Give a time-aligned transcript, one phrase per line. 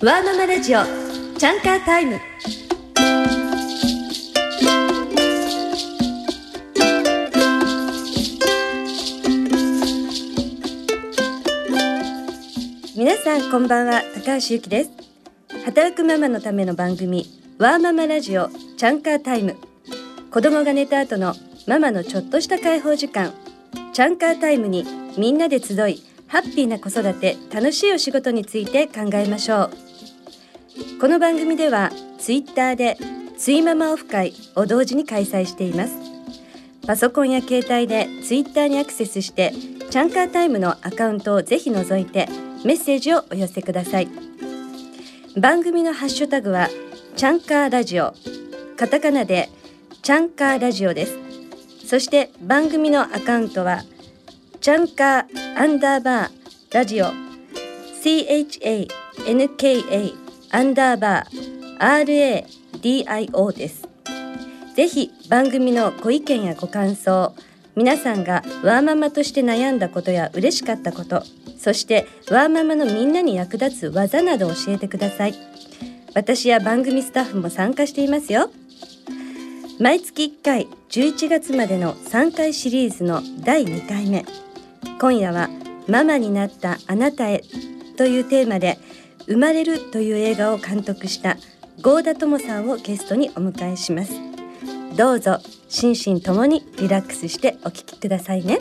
[0.00, 0.84] ワーママラジオ
[1.38, 2.20] チャンカータイム。
[12.96, 14.90] 皆さんこんばんは高橋由紀です。
[15.64, 17.26] 働くママのための番組
[17.58, 19.56] ワーママラジオチャンカータイム。
[20.30, 21.34] 子供が寝た後の
[21.66, 23.34] ママのちょっとした解放時間。
[23.92, 29.87] チャンカータイムにみんなで集いハッピーな子育て楽しいお仕事について考えましょう。
[31.00, 32.96] この番組ではツイッターで
[33.36, 35.96] ツイママオフ会を同時に開催しています。
[36.86, 39.52] パソコンや携帯でツイッターにアクセスして
[39.90, 42.28] チャンカータイムのアカウントをぜひ覗いて
[42.64, 44.08] メッセージをお寄せください。
[45.36, 46.68] 番組のハッシュタグは
[47.16, 48.14] チャンカーラジオ。
[48.76, 49.48] カタカナで
[50.02, 51.18] チャンカーラジオです。
[51.86, 53.82] そして番組のアカウントは
[54.60, 56.30] チャンカーアンダーバー
[56.72, 57.06] ラジオ。
[58.00, 58.88] CHANKA
[60.50, 62.48] アンダーバー
[62.80, 63.86] RADIO です。
[64.74, 67.34] ぜひ番組のご意見やご感想
[67.76, 71.22] 皆さんがワーママとして悩んだことや嬉しかったこと
[71.58, 75.34] そしてワーママのみんなに役立つ技など教えてください。
[76.14, 78.50] 私や番組スタッフも参加していますよ。
[79.78, 84.24] 毎月1回11月までの3回シリーズの第2回目。
[85.00, 85.50] 今夜は
[85.86, 87.42] ママになったあなたへ
[87.96, 88.78] というテーマで
[89.28, 91.36] 生まれるという映画を監督した
[91.82, 94.12] 郷田智さんをゲストにお迎えします。
[94.96, 98.60] どうぞ心身ともにリラックスしてお聞きくださいね。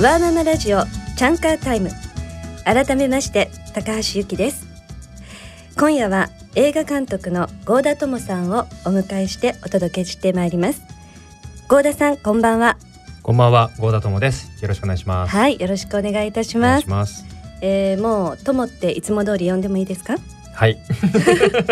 [0.00, 0.84] ワーママラジオ
[1.16, 1.90] チャンカータイム
[2.64, 4.66] 改めまして高橋由紀です
[5.76, 10.82] 今夜は映画監督の郷田智さんをお迎えしてお届けしてまいります
[11.68, 12.76] 郷田さんこんばんは
[13.22, 14.50] こんばんは、郷田智です。
[14.62, 15.36] よろしくお願いします。
[15.36, 17.24] はいよろしくお願いいたしますし。
[17.60, 20.14] えー、もう友っていつも通り呼んでもいいですか？
[20.58, 20.76] はい、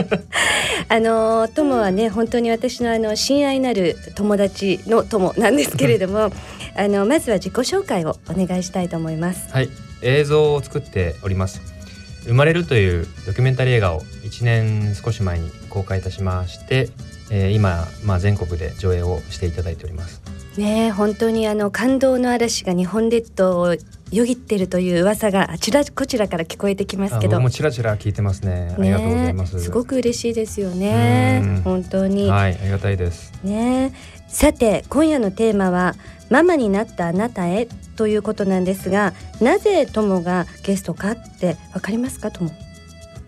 [0.88, 6.30] あの友はね本当に私のあの親愛なる友達の友なんですけれども
[6.76, 9.70] あのまずは自己紹介をお願いしたいと思いますはい、
[10.02, 11.60] 映像を作っております。
[12.26, 16.90] 生まれるというドキュメンタリー映画を1年少し前に公開いたしまして、
[17.30, 20.25] えー今まあ全国で上映をしていただいております。
[20.56, 23.76] ねえ本当にあの感動の嵐が日本列島を
[24.12, 28.74] よぎってるという噂があちらこちらから聞こえてきますあけど僕もちらちら聞いてますね。
[28.78, 29.60] ありがとうございます。
[29.60, 33.32] すごく嬉しいですよねうん本当に、はい、ありがたいです。
[33.42, 35.94] ねえさて今夜のテーマは
[36.30, 42.50] ママになったあなたへということなんですがなぜ友がゲストかってわかりますか友？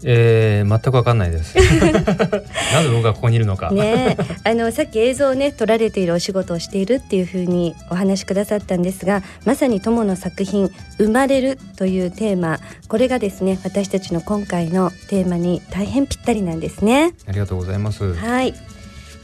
[0.05, 1.57] えー、全くわかんないです。
[2.73, 3.71] なぜ僕がここにいるのか。
[3.71, 17.15] ねえあのさっき映像をね撮られているお仕事をしているっていうふうにお話しくださったんですがまさに友の作品「生まれる」というテーマこれがですね私たちの今回のテーマに大変ぴったりなんですね。
[17.27, 18.15] ありがとうございます。
[18.15, 18.55] はい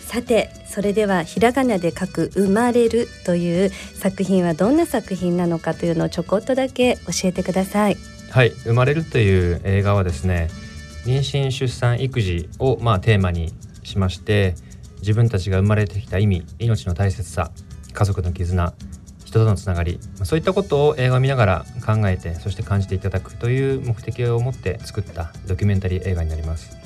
[0.05, 7.97] さてそれではひらがなで書く「生まれる」という作品はどんな作品なのかというのをちょこっとだけ教えてください。
[8.31, 10.49] はい、生まれるという映画はですね
[11.04, 14.54] 妊娠出産育児をまあテーマにしまして
[15.00, 17.50] 自分たちが生まれてきた意味命の大切さ
[17.92, 18.75] 家族の絆
[19.25, 26.76] 人とのつながりそういったことを映画を見ながら考えてそして感じていただくという目的を持って作ったドキュメンタリー映画になります。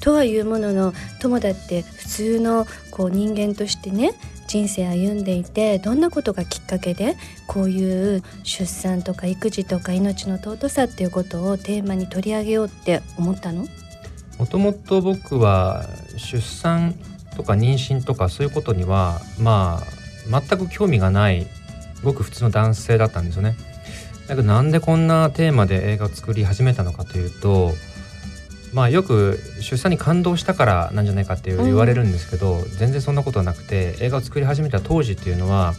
[0.00, 4.14] とはいうものの友だって普通のこう人間としてね
[4.48, 7.16] 人生歩んでいてどんなことがきっかけで
[7.46, 13.66] こういう出産とか育児とか命の尊さっていうことをテーマに取り上げようって思ったの？
[14.38, 15.84] もともと僕は
[16.16, 16.94] 出産
[17.36, 19.82] とか妊娠とかそういうことにはま
[20.32, 21.46] あ全く興味がない
[22.02, 23.54] ごく普通の男性だったんですよね。
[24.28, 27.72] だけどなんでこんなテーマで映画を作り始めたのかというと
[28.72, 35.74] まあよく出産に感動したからなんじゃないかって言われるんですけど、全然そんなことはなくて映画を作り始めた当時っていうのは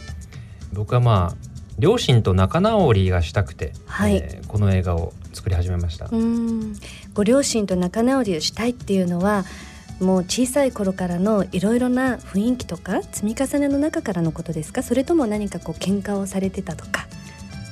[0.72, 4.16] 僕はまあ両親と仲直りがしたくて、はい。
[4.16, 6.08] えーこの映画を作り始めました。
[6.10, 6.74] うん。
[7.14, 9.44] ご両親と仲直りをしたいっていうのは
[10.00, 14.82] もう小さい頃からのいろいろな雰囲気とか積み重ねの中からのことですか？
[14.82, 17.06] それとも何かこう喧嘩をされてたとか。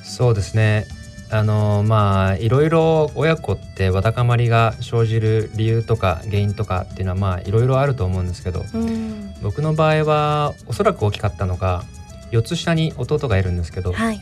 [0.03, 0.87] そうですね
[1.31, 11.83] あのまあいろいろ親子ってわだかまりが生じる理由とか原因とかっていうのはまあいろいろあると思うんですけど、うん、僕の場合はおそらく大きかったのが
[12.31, 14.19] 4つ下に弟がいるんですけど、はい、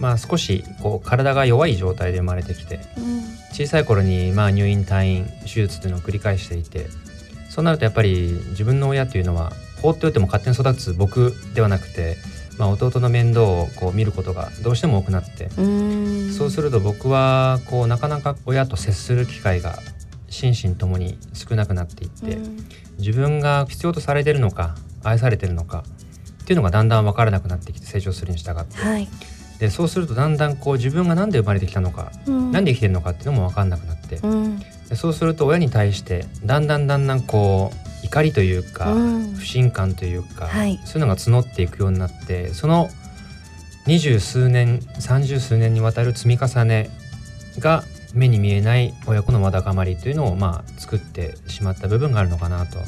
[0.00, 6.88] まあ少しこう体が弱い状態で生まれてきて、うん、小さい頃にまあ入院退院手術というのを繰り返していて
[7.48, 12.16] そうなるとやっぱり自分の親というのは放っておいても勝手に育つ僕ではなくて
[12.58, 15.50] まあ、弟の面倒をこう見ることがどうしても多くなって
[16.30, 19.78] そうすると僕はこうなかなか親と接する機会が
[20.28, 22.38] 心身ともに少なくなっていって
[22.98, 25.84] 自分が必要とされてるのか愛されてるのか
[26.42, 29.08] っていうのがだんだん分からなくなってきて成長するに従って、はい、
[29.58, 42.88] でそうするとだんだんこう自分が何で生まれてきたのか、うん、何で生きてるのかっていうのも分かんなくなって、うん、でそうすると親に対してだんだんだんだんこう怒りというか、うん、不信感というか、はい、そういうのが募っていくようになってその
[43.86, 46.90] 二十数年三十数年にわたる積み重ね
[47.58, 47.84] が
[48.14, 52.78] 目に見えない親子のわだかまりというのをまあ作ってしまった部分があるのかなと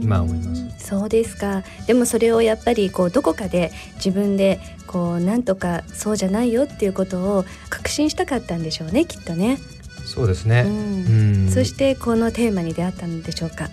[0.00, 0.86] 今思います。
[0.86, 1.64] そうですか。
[1.86, 9.58] でもそれをやっぱりこうどこかで自分でこうなんとかそうじゃないよっていうことを確信したかったんでしょうねきっとね。
[10.04, 13.70] そうですね、うん、そしてこのテーマに出会ったんでしょうか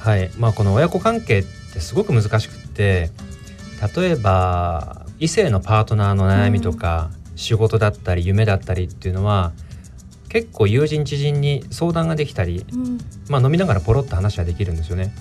[0.00, 3.10] はいまあ、この親子関係ってすごく難しくって
[3.96, 9.52] 例えば異性のパートナーの悩みとか、うん、仕事だったり夢だったりっていうのは
[10.30, 12.98] 結構友人知人に相談ができたり、うん、
[13.28, 15.12] まあ、飲みながらポロッと話はできるんですよね。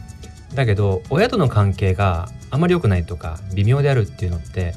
[0.54, 4.74] だけど親との関係があまり良くないとか微妙であるっていうのって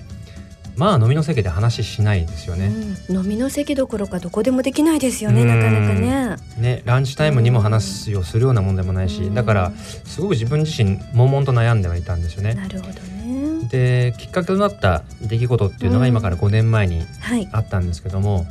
[0.77, 2.73] まあ飲みの席で話しないですよね、
[3.09, 6.37] うん、飲みの席どころかどこでもできないですよねなかなかね。
[6.59, 9.73] ねランチタイムにも話をするようなもんでもないしだから
[10.05, 12.55] すごく自分自身悶々と悩んではいたんですよね。
[12.55, 13.69] なるほどね。
[13.69, 17.07] できっかけとなった出来事っていうのが今から5年前に
[17.53, 18.47] あったんですけども、はい、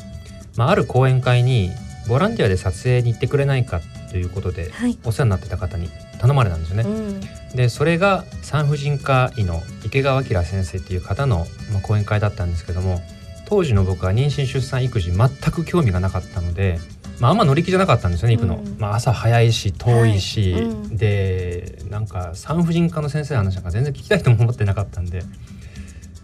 [0.55, 1.71] まあ、ある講演会に
[2.07, 5.89] ボランティアで撮影に行ってくれないかということで、はい、お世話になってた方に
[6.19, 6.83] 頼まれたんですよね。
[6.83, 7.21] うん、
[7.55, 13.01] でそれが産婦人科医の池川明先生っていう方の、まあ、講演会だったんですけども
[13.45, 16.79] 当時の僕は妊娠出産育児全く興味がなかったので、
[17.19, 20.61] まあ、あんま乗り気じゃなかったんですよね行くの、うん、まあ、朝早いし遠いし、はい。
[20.63, 25.23] うん、でなんか産婦人科の先生の話なんか全然聞きたいとも思ってなかったんで。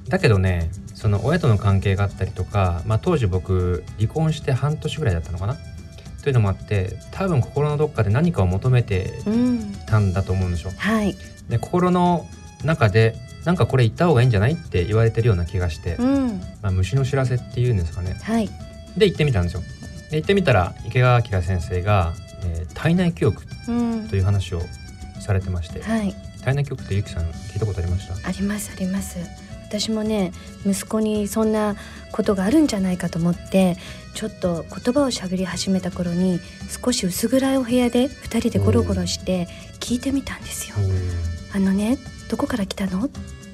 [0.07, 5.57] だけどねその親との関係があったりとか、まあ、当時僕離婚して半年ぐらいだったのかな
[6.27, 9.13] というのもあって多分心のどっかで何かを求めて
[9.85, 10.73] たんだと思うんでしょう。
[10.75, 11.15] はい、
[11.47, 12.27] で心の
[12.65, 13.15] 中で
[13.45, 18.19] なんかこれ言った方がいいんじゃないって言われてるような気がして、うん、まあ、虫の知らせっていうんですかね。
[18.21, 18.49] はい、
[18.97, 19.61] で行ってみたんですよ。
[20.11, 22.13] で行ってみたら池川明先生が、
[22.43, 23.41] えー、体内記憶
[24.09, 24.61] という話を
[25.21, 26.13] されてまして、はい、
[26.43, 28.27] 体内記憶ってゆきさん聞いたことありました？
[28.27, 29.17] ありますあります。
[29.67, 30.31] 私もね
[30.65, 31.75] 息子にそんな
[32.11, 33.75] ことがあるんじゃないかと思って
[34.13, 36.39] ちょっと言葉をしゃべり始めた頃に
[36.83, 39.47] 少し薄暗いお部屋で2人でゴロゴロして
[39.79, 40.75] 聞いてみたんですよ。
[41.53, 41.97] あのね
[42.29, 43.05] どこから来たの？
[43.05, 43.09] っ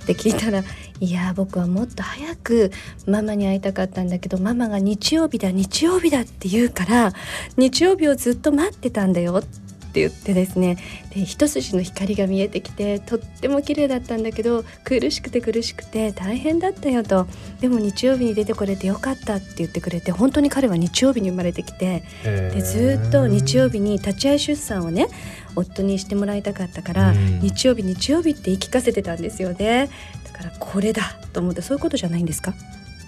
[0.06, 0.64] て聞いたら
[1.00, 2.72] 「いや僕はもっと早く
[3.08, 7.14] ママに会いたかったんだけどママが日曜日だ日曜日だ」って言うから
[7.58, 9.63] 日曜日をずっと待ってたんだよって
[9.94, 10.78] って言ってですね。
[11.14, 17.28] で一筋の光が見えてきてとっても綺麗だったんだけど苦しくて苦しくて大変だったよと。
[17.62, 25.08] でも日曜日に出てこれてよかったって言ってくれて本当に彼は日曜日に生まれてきてでずっと日曜日に立ち会い出産をね
[25.56, 29.90] 夫にしてもらいたかったから、日曜日日曜日って言い聞かせてたんですよね。
[30.24, 31.04] だからこれだ
[31.34, 32.56] と思ってそういうことじゃないんですか？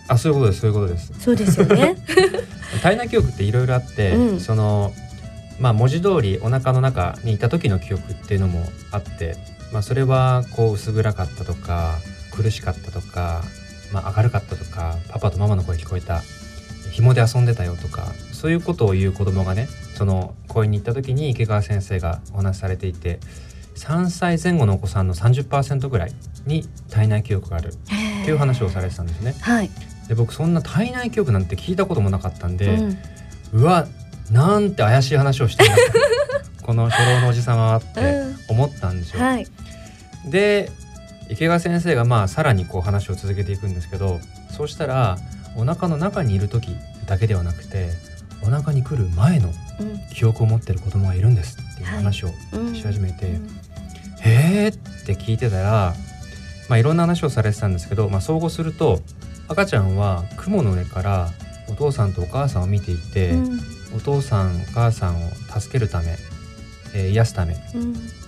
[0.08, 1.12] あそういうことですそういうことです。
[1.20, 1.96] そうですよね。
[2.84, 4.94] 体内記憶っていろいろあって、うん、その
[5.60, 9.36] まあ、文字通りお腹の中にいた時の記憶っていうのもあって、
[9.72, 11.98] まあ、それはこう薄暗かったとか
[12.32, 13.42] 苦しかったとか、
[13.94, 16.22] まあ、明るかったとかパパとママの声聞こえた
[16.92, 23.20] 紐で遊んでたよとかそういうことを言う子供がねその公園に行った時に池川先生がお話しされていて
[23.76, 26.14] 3歳前後のお子さんの30%ぐらい
[26.46, 27.76] に体内記憶があるっ
[28.26, 29.36] ていう話をされてたんですね。
[29.42, 29.70] はい、
[30.08, 33.88] で僕そんな体内記憶なんて聞いたこともなかったんで、うん、うわ
[34.32, 35.70] なんて怪しい話をしてる
[36.64, 39.20] この初老のおじ様はって思ったんですよ。
[39.20, 39.48] うんはい、
[40.26, 40.72] で
[41.30, 44.20] 池川先生がまあさらにこう話を続けていくんですけど
[44.56, 45.18] そうしたら
[45.56, 46.76] お腹の中にいる時
[47.08, 47.90] だけではなくて
[48.44, 49.52] お腹に来る前の
[50.14, 52.28] 記憶を持ってる子供がいるんですっていう話を
[52.74, 54.72] し始めて、はいうん、へえっ
[55.06, 55.94] て聞いてたら、
[56.70, 59.00] まあ、いろんな話をされてたんですけど、まあ、総合すると
[59.48, 61.30] 赤ちゃんは雲の上から
[61.70, 63.60] お父さんとお母さんを見ていて、うん、
[63.94, 66.16] お父さんお母さんを助けるため、
[66.94, 67.56] えー、癒すため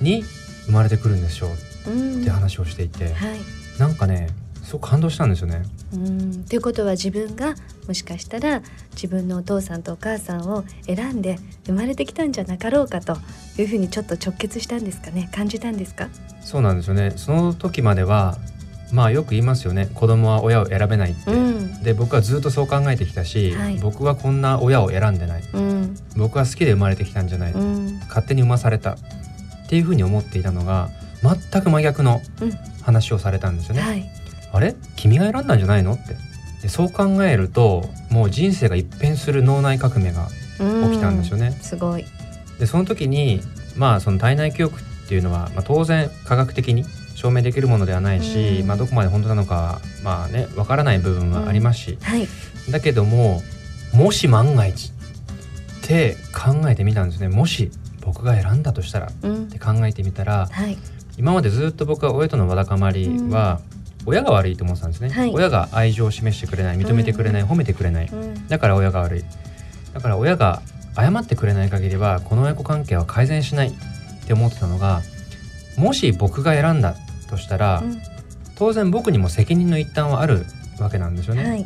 [0.02, 0.24] に
[0.66, 3.40] 生まれてくるんでしょうって話をしていて、うんはい、
[3.80, 4.30] なんかね
[4.64, 5.64] すごく感動したんですよね。
[5.94, 6.44] うん。
[6.44, 7.56] ということは自分が
[7.88, 8.62] もしかしたら
[8.92, 13.18] 自分のお父さんとお母さんを選んで生まれてきたんじゃなかろうかと
[13.58, 15.30] いうふうにちょっと直結したんですかね？
[15.34, 16.10] 感じたんですか？
[16.42, 17.14] そうなんですよね。
[17.16, 18.38] その時までは
[18.92, 19.90] まあよく言いますよね。
[19.94, 28.98] 子供は親を選べないって、うん、で僕はずっとそう考えてきたし、はい、僕はこんな親を選んでない、うん、僕は好きで生まれてきたんじゃない、うん、勝手に産まされた。
[29.68, 30.90] っていうふうに思っていたのが
[31.22, 32.22] 全く真逆の
[32.84, 33.82] 話をされたんですよね。
[33.82, 34.10] はい、
[34.54, 34.76] あれ？
[34.96, 35.92] 君が選んだんじゃないの？
[35.92, 36.16] って。
[36.62, 40.30] でそう考えるともう人生が一変する脳内革命が
[40.90, 41.52] 起きたんですよね。
[41.62, 42.06] すごい。
[42.60, 43.42] でその時に
[43.76, 46.86] まあその体内記憶っていうのは、まあ、当然科学的に
[47.18, 52.28] 証明できるものではないし、まあ、どこまで本当なのかまあねわからない部分はありますし、はい、
[52.70, 53.42] だけども
[53.92, 57.28] もし万が一って考えてみたんですね。
[57.28, 57.72] もし
[58.02, 59.10] 僕が選んだとしたらっ
[59.50, 60.78] て考えてみたら、はい、
[61.18, 63.62] 今までずっと僕は親とのわだかまりは、
[64.06, 68.10] 親が悪いと思ってたんですね、はい、親が愛情を示してくれない認めてくれない、褒めてくれない、
[68.48, 69.26] だから親が悪い。
[69.94, 70.62] だから親が
[70.96, 73.74] 謝ってくれない限りはこの親子関係は改善しないっ
[74.28, 75.02] て思ってたのが
[75.78, 76.96] もし僕が選んだ
[77.30, 78.02] としたら、うん、
[78.56, 80.46] 当然僕にも責任の一端はある
[80.80, 81.50] わけなんですよね。
[81.50, 81.66] はい、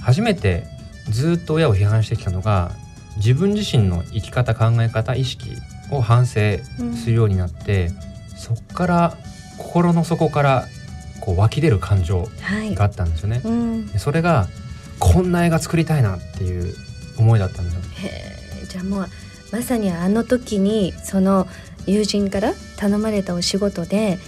[0.00, 0.64] 初めて
[1.08, 2.72] ずっと親を批判してきたのが
[3.16, 5.56] 自分自身の生き方考え方意識
[5.90, 6.58] を反省
[6.94, 9.16] するようになって、うん、そっから
[9.58, 10.64] 心の底から
[11.20, 12.28] こう湧き出る感情
[12.74, 13.40] があったんですよね。
[13.44, 14.48] はいうん、それが
[14.98, 16.74] こんな映画作りたいなっていう
[17.18, 17.80] 思いだったんですよ。
[17.96, 19.08] へじゃあもう
[19.52, 21.46] まさにあの時にその
[21.86, 24.18] 友人から頼まれたお仕事で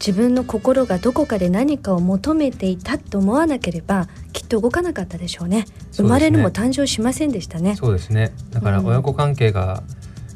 [0.00, 5.66] 自分の心がどこかで何かを求めていたと思わなければきっと動かなかったでしょうね。
[5.92, 7.76] 生まれるも誕生しませんでしたね。
[7.76, 8.32] そうですね。
[8.50, 9.82] だから親子関係が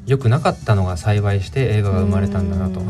[0.07, 2.81] 良くなかったのが幸いして映画が生まれたんだなと。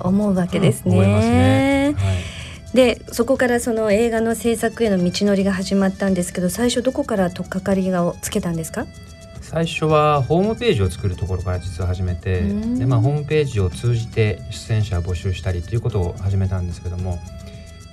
[0.00, 1.00] 思うわけですね。
[1.00, 2.12] ね、は
[2.72, 8.86] い、でそこからその映画の制作への道のりが始まったんですけど最初どこから取っかかりをつけたんですか？
[9.50, 17.18] 最初はホームページを作るところから実は始めてで、まあ、ホームページを通じて出演者を募集したりということを始めたんですけども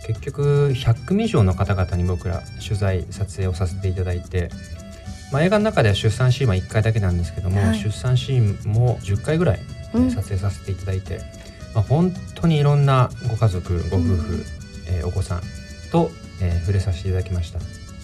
[0.06, 4.52] 結局100組以上の方々に僕ら取材撮影をさせていただいて、
[5.32, 9.60] まあ、映画の中では出産シーンは1回だけなんですけども、はい、出産シーンも10回ぐらい
[10.14, 11.22] 撮影させていただいて、うん、
[11.74, 14.44] まあ、本当にいろんなご家族ご夫婦、うん、
[14.90, 15.42] えー、お子さん
[15.92, 17.60] と、えー、触れさせていただきました。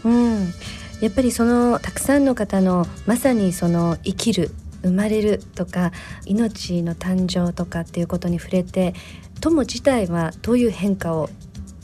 [0.05, 0.51] うん
[1.03, 4.51] やっぱりそのたくさんの方のまさにその生きる
[4.83, 5.91] 生まれるとか
[6.25, 8.93] 命の誕生とかっていうことに触れて
[9.41, 11.29] 友自体はどういう変化を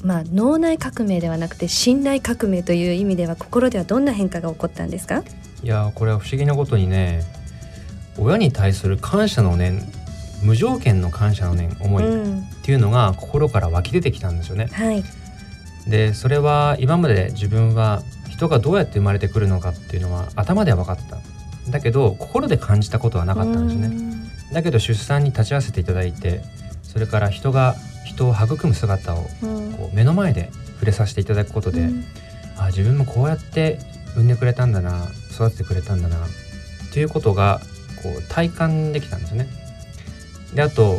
[0.05, 5.21] まあ脳内革命ではなくて信頼革命という意味では心ではどんな変化が起こったんですか？
[5.63, 7.25] いやこれは不思議なことにね
[8.17, 9.81] 親に対する感謝の念
[10.43, 14.67] 無条件の感謝の念思いっていうのが心から湧き出てきたんですよね。
[14.71, 15.03] はい、
[15.89, 18.01] でそれは今まで自分は
[18.39, 21.17] 人がどうやって生まれてくるのかっていうのは頭では分かってた。
[21.69, 23.91] だけど心で感じたことはなかったんですね。
[24.53, 26.41] だけど出産に立ち会わせていただいて
[26.81, 32.05] それから人が人を育む姿をこう目の前で触れさせていただくことで、うん、
[32.57, 33.77] あ自分もこうやって
[34.15, 36.29] 産んでくれたんだな育ててくれたんだなっ
[36.93, 37.59] ていうことが
[38.01, 39.49] こう体感できたんですね。
[40.55, 40.95] であと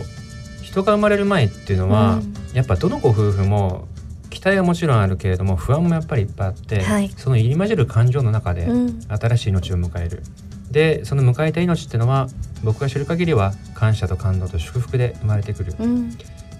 [0.60, 3.88] 人が生まれる前っていうのは、うん、やっぱどのご夫婦も
[4.30, 8.68] 期待はもちろんあるけれども不安もやっぱりいっぱいあって、はい、その入り混じる感情の中で
[9.08, 10.22] 新しい命を迎える、
[10.66, 12.28] うん、でその迎えた命っていうのは
[12.62, 16.12] 僕が知る限りは感謝と感動と祝福で生まれてくる、うん、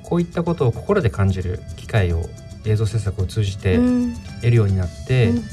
[0.02, 2.24] こういったことを心で感じる機会を
[2.66, 3.78] 映像制作を通じて
[4.40, 5.44] 得るようになって、うん、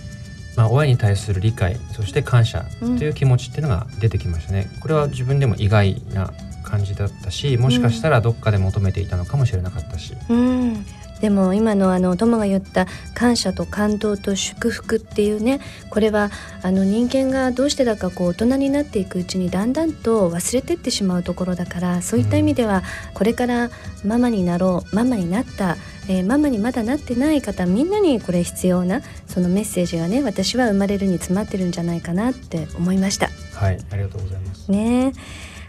[0.58, 4.70] まあ、親に対する理解そして感謝という気持ちっていうのが出てきましたね。
[4.82, 6.34] これは自分でも意外な
[6.64, 10.16] 感じだったしもしかしたらどっかで求めていたのかもしれなかったし。
[10.30, 10.86] うん
[11.22, 15.60] でも今のあの友が言った感謝と感動と祝福っていうね
[15.90, 16.30] これは
[16.62, 22.84] あの人間がどうしてだかこう大人になっていくうちにだんだんと忘れてってしまうところだからそういった意味では
[23.14, 23.70] これから
[24.06, 33.30] ママになろうママになった、えー、ママにまだなってない方みんなにこれ必要なそのメッセージがね私は生まれるに詰まってるんじゃないかなって思いました。
[33.56, 34.72] はいありがとうございます。
[34.72, 35.14] ね。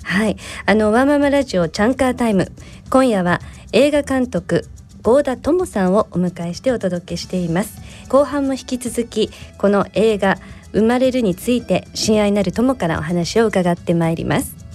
[0.02, 0.36] はい。
[0.64, 2.50] あのワーママラジオチャンカータイム。
[2.90, 3.40] 今夜は
[3.72, 4.64] 映画監督
[5.08, 7.80] 合田智さんをお迎えしてお届けしています。
[8.10, 10.36] 後半も引き続きこの映画
[10.72, 14.67] 生まれるについて親愛なる友からお話を伺ってまいります。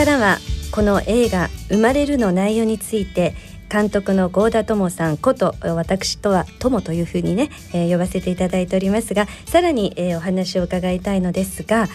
[0.00, 0.38] からは
[0.72, 3.34] この映画生まれるの内容について
[3.70, 11.86] 監督の郷田智さんこと私とは友というふうにね、えー、呼ばせていただいておりますがさらに、えー、お話を伺いたいのですが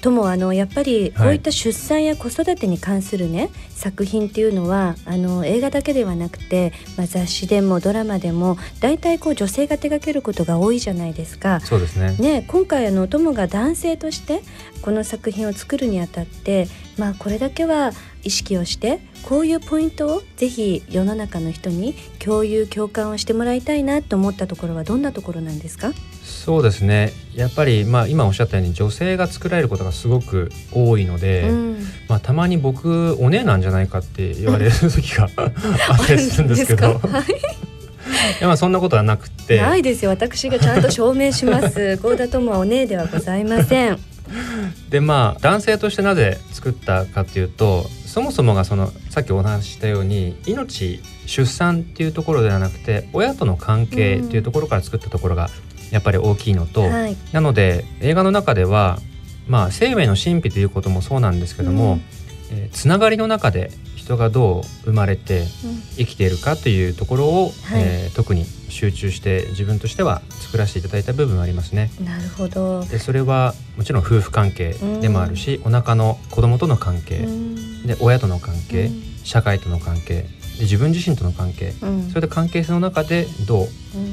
[0.00, 11.60] 友あのやっぱりこういった出産や子育てに関するね、はい、作品っていうのはあの映画だけではなくて、まあ、雑誌でもドラマでも大体こう女性が手掛けることが多いじゃないですか。
[11.60, 14.40] そうですねね今回あの友が男性として
[14.82, 16.66] この作品を作るにあたって
[17.00, 17.92] まあこれだけは
[18.22, 25.92] 意識をしてこういうポイントをぜひ世の中の人に共有共感をしてもらいたいなと思ったところはどんなところなんですか？
[26.22, 27.12] そうですね。
[27.34, 35.46] やっぱり、まあ、今おっしゃったように女性が作られることがすごく多いので、うん、まあ、たまに僕お姉なんじゃないかって言われる時が あ
[35.94, 36.88] ったりするんですけど。
[36.88, 36.94] い。
[38.40, 39.60] やまあそんなことはなくて。
[39.60, 40.10] ないですよ。
[40.10, 41.96] 私がちゃんと証明します。
[42.02, 43.98] 合田友はお姉ではございません
[44.88, 55.48] でまあ男性としてなぜ作ったかというとそもそもがそのさっきお話ししたように命出産っていうところではなくて親との関係っていうところから作ったところが
[55.90, 58.98] やっぱり大きいのと、うんはい、なので映画の中では
[59.48, 62.00] まあ生命の神秘ということもそうなんですけども、うん、
[62.52, 63.70] えー、つながりの中で
[64.10, 65.46] 人がどう生まれて
[65.96, 71.92] 生きているかというところを、うん、えー、特に集中して自分としては作らせていただいた部分はありますね。
[72.04, 72.84] なるほど。
[72.84, 80.22] でそれはもちろん夫婦関係でもあるし、うん、お腹の子供との関係、うん、で親との関係、うん、社会との関係
[80.58, 81.72] で自分自身との関係、
[82.08, 83.66] それで関係性の中でどう、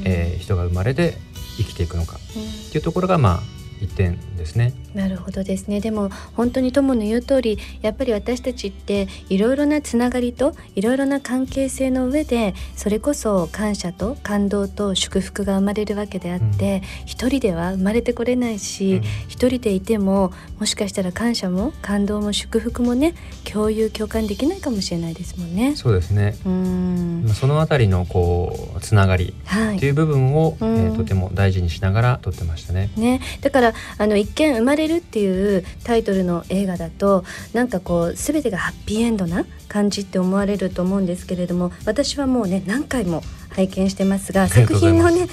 [0.04, 1.18] えー、人が生まれて
[1.58, 4.72] 生きていくのかっていうところがまあ一点ですね。
[4.94, 5.80] なるほどですね。
[5.80, 23.14] でも本当に友の言う通り、やっぱり私たちっていろいろなつながりといろいろな関係性の上で、それこそ感謝と感動と祝福が生まれるわけであって、うん、一人では生まれてこれないし、うん、一人でいてももしかしたら感謝も感動も祝福もね
[23.44, 25.76] 共有共感できないかもしれないですもんね。
[25.76, 26.36] そうですね。
[26.44, 27.28] うん。
[27.34, 29.34] そのあたりのこうつながり
[29.76, 32.90] っていう部分を、はい、えー、とても大事にしながら撮ってましたね。
[32.96, 33.67] ね、だから
[33.98, 45.28] あの一見生まれるっていうタイトルの映画だとなんかこう全てがハッピーエンドな感じって思われると思うんですけれども私はもうね何回も拝見してますが作品のね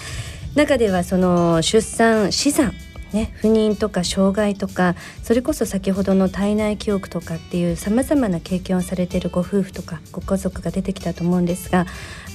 [0.56, 2.74] 中ではその出産死産
[3.16, 11.86] ね、不妊とか障害とかそれこそ先ほどの体内記憶とかっていうさまざまな経験をされているご夫婦とかご家族が出てきたと思うんですが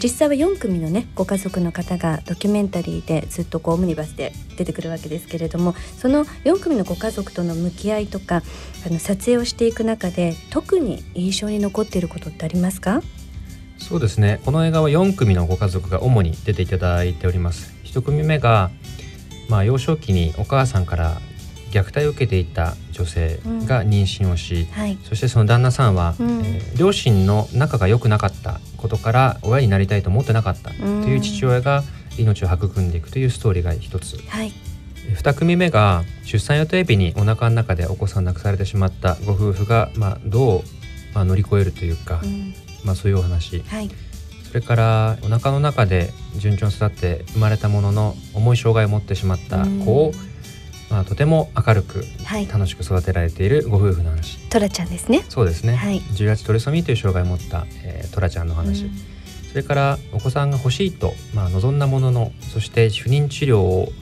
[0.03, 8.43] 実際は4組のねご家族の方がドキュメンタリーでずっとこうオムニバスで出てくるわけですけれどもその4組のご家族との向き合いとか
[8.87, 13.03] あの撮影をしていく中で特に印象に残っていることってありますか？
[13.77, 14.41] そうですね。
[14.45, 17.75] この映画は4組のご家族が主に出ていただいております。
[17.85, 18.71] 1組目が
[19.51, 21.21] まあ、幼少期にお母さんから
[21.73, 31.83] 虐待を受けていた女性が妊娠をし、うんはい、そしてその旦那さんは、うん、えー、両親の仲が良くなかったことから親になりたいと思ってなかったという父親が
[32.17, 34.53] 命を育んでいくというストーリーが一つ、はい、
[35.15, 40.63] 2組目が出産予定日にお腹の中でお子さん亡くされてしまったご夫婦が、まあ、どう、
[41.15, 43.61] まあ、乗り越えるというか、うん、まあ、そういうお話。
[43.63, 43.91] はい
[44.51, 50.13] それからお腹の中で順調に育って生まれたものの重い障害を持ってしまった子を、
[50.91, 52.05] まあ、とても明るく
[52.53, 55.25] 楽しく育てられているご夫婦の話、トラちゃんですね。
[55.29, 58.91] そうですね、はい、重圧トレソミーという障害を持った、えー、トラちゃんの話、
[59.51, 63.93] それからお子さんが欲しいと、まあ、望んだもののそして不妊治療を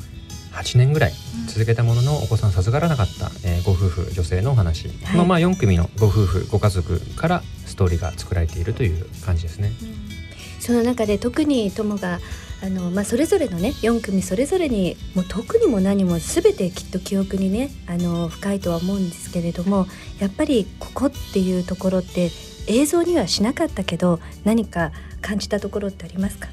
[0.53, 1.13] 8年ぐらい
[1.47, 9.73] 続けたもののお子さん授からなかった、えー、ご夫婦女性のお話、はい、このまあ4組のご夫婦ご家族からストーリーが作られているという感じですね。
[9.83, 10.18] うん
[10.61, 12.21] その中で特に友が
[12.63, 19.87] あの、まあ、それぞれのね4組それぞれにもう特にも何も全てきっと記憶にねあの深いとは思うんですけれども
[20.19, 22.31] やっぱりここっていうところって
[22.67, 24.93] 映像にはしなかったけど何か
[25.23, 26.49] 感じたところってありますか？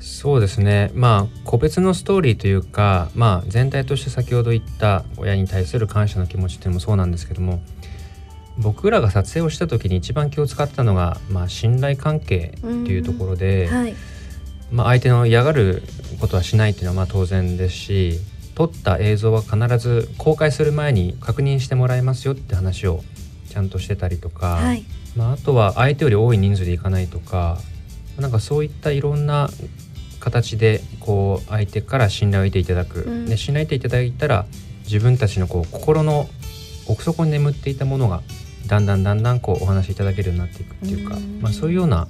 [0.00, 0.90] そうですね。
[0.94, 7.62] まあ個別のストーリーというか、まあ、全体として先ほど言った親に対する感謝の気持ちっていうのもそうなんですけども
[8.58, 13.94] 僕らが撮影をした時に一番気を使ったのが、まあ、信頼関係っていうところで、はい、
[14.72, 15.82] まあ、相手の嫌がる
[16.20, 18.20] ことはしないっていうのはまあ当然ですし
[18.54, 23.04] 撮った映像は必ず公開する前に確認してもらいますよって話を
[23.48, 24.84] ちゃんとしてたりとか、はい、
[25.16, 27.58] まあ、あとは相手より多い人数でいかないとか
[28.18, 29.48] なんかそういったいろんな
[30.18, 34.46] 形でこう相手から信頼を得ていただく、うん、で信頼を得ていただいたら
[34.82, 36.28] 自分たちのこう心の
[36.88, 38.22] 奥底に眠っていたものが
[38.68, 42.06] だんだんだんだんこうお話しいただけるようになっていくっていうか、まあ、そういうような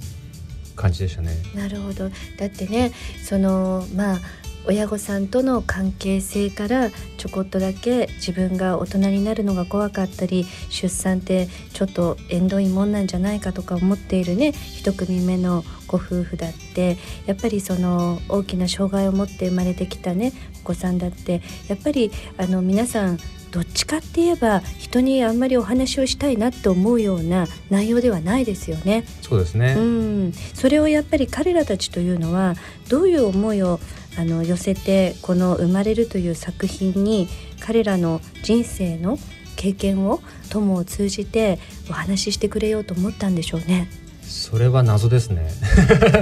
[0.75, 1.31] 感じでしたね。
[1.55, 2.91] なるほどだってね
[3.23, 4.19] そのまあ
[4.65, 23.17] 親御さんとの関係性からちょこっとだけ自分が大人になるのが怖かったり出産ってちょっと縁遠いもんなんじゃないかとか思っているね一組目のご夫婦だってやっぱりその大きな障害を持って生まれてきたねお子さんだってやっぱりあの皆さん
[23.51, 29.05] どっちかって言えば人にあんまりお話をしたいなって思うような内容ではないですよね。
[29.21, 32.55] そうですね、うん、それをやっぱり彼らたちというのは
[32.89, 33.79] どういう思いを
[34.17, 37.27] あの寄せてこの「生まれる」という作品に
[37.59, 39.17] 彼らの人生の
[39.55, 41.59] 経験を友を通じて
[41.89, 43.89] お話ししてくれようと思ったんでしょうね。
[44.23, 45.49] それは謎ですね。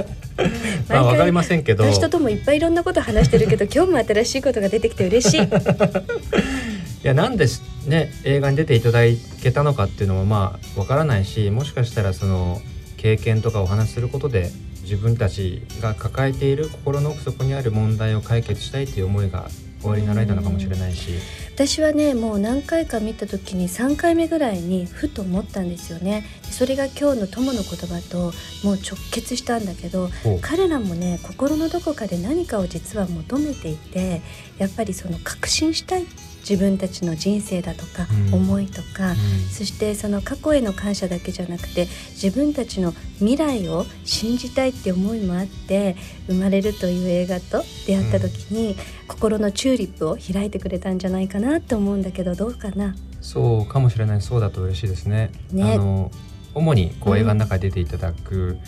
[0.88, 1.84] まあわかりませんけど。
[1.84, 5.40] 私とともいっぱいいろんなこと話してるけど、 今日も新しいことが出てきて嬉しい。
[7.04, 7.46] いやなんで
[7.86, 9.00] ね映画に出ていただ
[9.42, 12.60] けたのかっていうのもまあわからないしもしかしたらその
[12.96, 14.50] 経験とかお話しすることで
[14.82, 19.48] 自分たちが抱えている心の奥底にある問題を解決したいという思いが
[19.80, 21.10] 終わりになられたのかもしれないし。
[21.54, 26.24] 私はねもう何回か見た時に3回目ぐらいにふと思ったんですよね。
[26.42, 28.32] それが今日の友の言葉と
[28.64, 30.08] もう直結したんだけど
[30.40, 34.22] 彼らもね心のどこかで何かを実は求めていて
[34.58, 36.06] やっぱりその確信したい
[36.40, 39.16] 自分たちの人生だとか、思いとか、うん、
[39.50, 41.86] そしてその過去への感謝だけじゃなくて
[42.20, 45.96] 自分たちの未来を信じたいって思いもあって
[46.26, 48.76] 「生まれる」という映画と出会った時に、うん、
[49.08, 52.94] 心のチューリップを開いてくれたんじゃないかなと思うんだけどどうかな？
[53.20, 54.22] そうかもしれない。
[54.22, 55.30] そうだと嬉しいですね。
[55.52, 55.74] ね。
[55.74, 56.10] あの
[56.54, 58.58] 主にこう映画の中に出ていただく、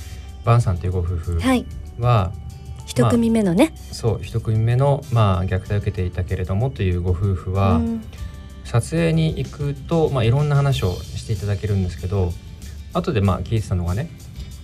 [0.44, 1.66] バンさんというご夫婦は、はい
[2.90, 8.03] 一組目のね、まあ、そう一組目の、まあ、虐待を受けていたけれどもというご夫婦は、うん、
[8.64, 12.33] 撮影に行くと、まあ、いろんな話をしていただけるんですけど
[12.92, 14.11] 後でまあ聞いてたのがね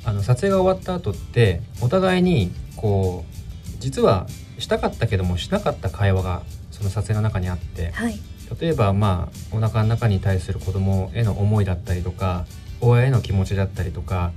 [0.05, 4.27] あの撮影が終わった後ってお互いにこう実は
[4.59, 8.19] したかったけどもしなかった会話がその撮影の中にあって、はい、
[8.61, 12.45] 例えばまあお腹の中に対する子供への思いだったりとか
[12.81, 14.33] 親への気持ちだったりとか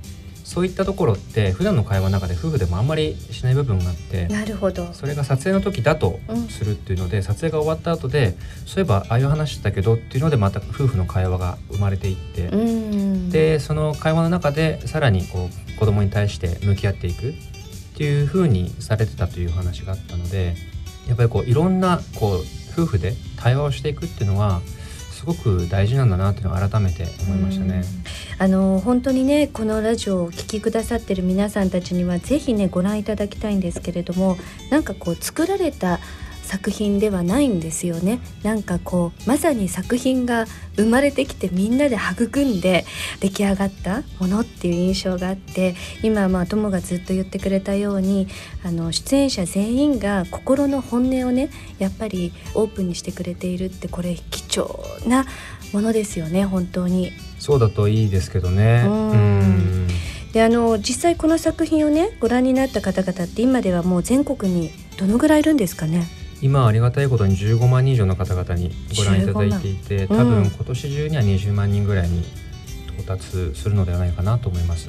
[0.50, 4.92] そういったところって普段の会話の中で夫婦でもあんまりしない部分があってなるほど。
[4.92, 8.36] それが撮影の時だとするっていうので、うん、撮影が終わった後で
[8.66, 17.34] そういえばああいう話だけどっていうのでまた夫婦の会話が生まれていって、うん、でその会話の中でさらにこう子供に対して向き合っていくっ
[17.96, 20.56] ていうふうにされてたという話があったので
[21.06, 22.40] やっぱりこういろんなこう
[22.72, 24.62] 夫婦で対話をしていくっていうのは
[25.20, 27.84] すごく大事なんだなっていうのを改めて思いましたね。
[28.38, 34.38] あの本当にねこのラジオをお聴きくださってる皆さんたちにはぜひねご覧いただきたいんですけれども
[34.70, 36.00] なんかこう作られた
[36.50, 38.18] 作品ではないんですよね。
[38.42, 42.84] なんかこうまさに作品が生まれてきてみんなで育んで
[43.20, 48.26] 出来上がったものっていう印象があって今まあ友がずっと言ってくれたように
[48.64, 54.68] あの出演者全員が心の本音をねやっぱりオープンにしてくれているってこれ貴重
[55.06, 55.26] な
[55.72, 57.12] ものですよね本当に。
[57.38, 58.82] そうだといいですけどね。
[58.88, 59.86] うん。
[60.32, 66.08] であの実際この作品をねご覧になった方々って今ではもう全国にどのぐらいいるんですかね？
[66.42, 72.24] 今ありがたいことに15万人以上の方々にご覧いただいていて、多分今年中には20万人ぐらいに
[72.98, 74.88] 到達するのではないかなと思います。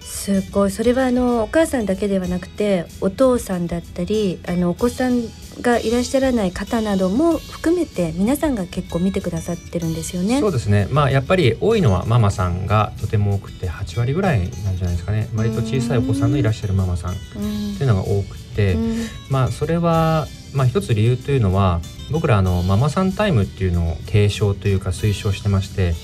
[0.00, 5.22] すごいそれはあのお母さんだけではなくてお父さんだったりあのお子さん
[5.60, 10.40] がいらっしゃらない方なども含めて皆さんが結構見てくださってるんですよね。
[10.40, 10.88] そうですね。
[10.90, 15.28] まあやっぱり多いのはママさんがとても多くて8割ぐらいなんじゃないですかね。
[15.34, 17.16] 割と小さいお子さんのいらっしゃるママさんっ
[17.76, 18.76] ていうのが多くて、
[19.30, 25.94] まあそれはまあ一つ理由というのは僕らあのママさんタイムっていうのを提唱というか推奨してまして、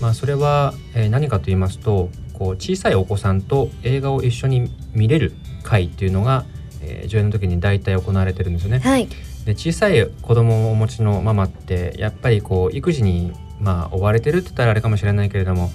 [0.00, 0.74] まあそれは
[1.10, 6.44] 何かと言いますと、こう小さいお子さんと映画を一緒に見れる会っていうのが
[6.84, 8.78] えー、上演の時に大体行われてるんですよね。
[8.80, 9.08] はい、
[9.46, 15.70] で小さい子供をお持ちのママってやっぱりこう育児にまあ追われてるって言ったらあれかもしれないけれども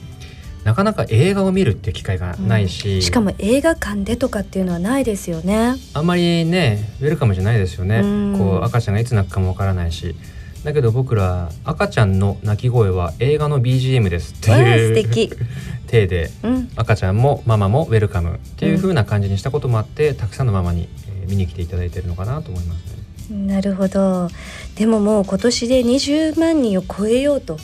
[0.64, 5.76] なかなか映画を見るっていう機会がないし、うん、しかも映画館でとかっていうのはないですよね。
[5.94, 10.16] あんまりねウェルカムじゃないですよね、うん、こう赤ちゃんがいつ泣くかもわからないし。
[10.64, 15.32] だけど僕ら赤ちゃんの泣き声は映画の BGM ですっていう素敵。
[15.90, 23.48] 体で、うん、赤ちゃんもママもウェルカムっていう風な感じにしたこともあって、たくさんのママに、えー、見に来ていただいてるのかなと思いますね。
[23.48, 24.30] なるほど。
[24.76, 27.58] でももう今年で20万人を超えようと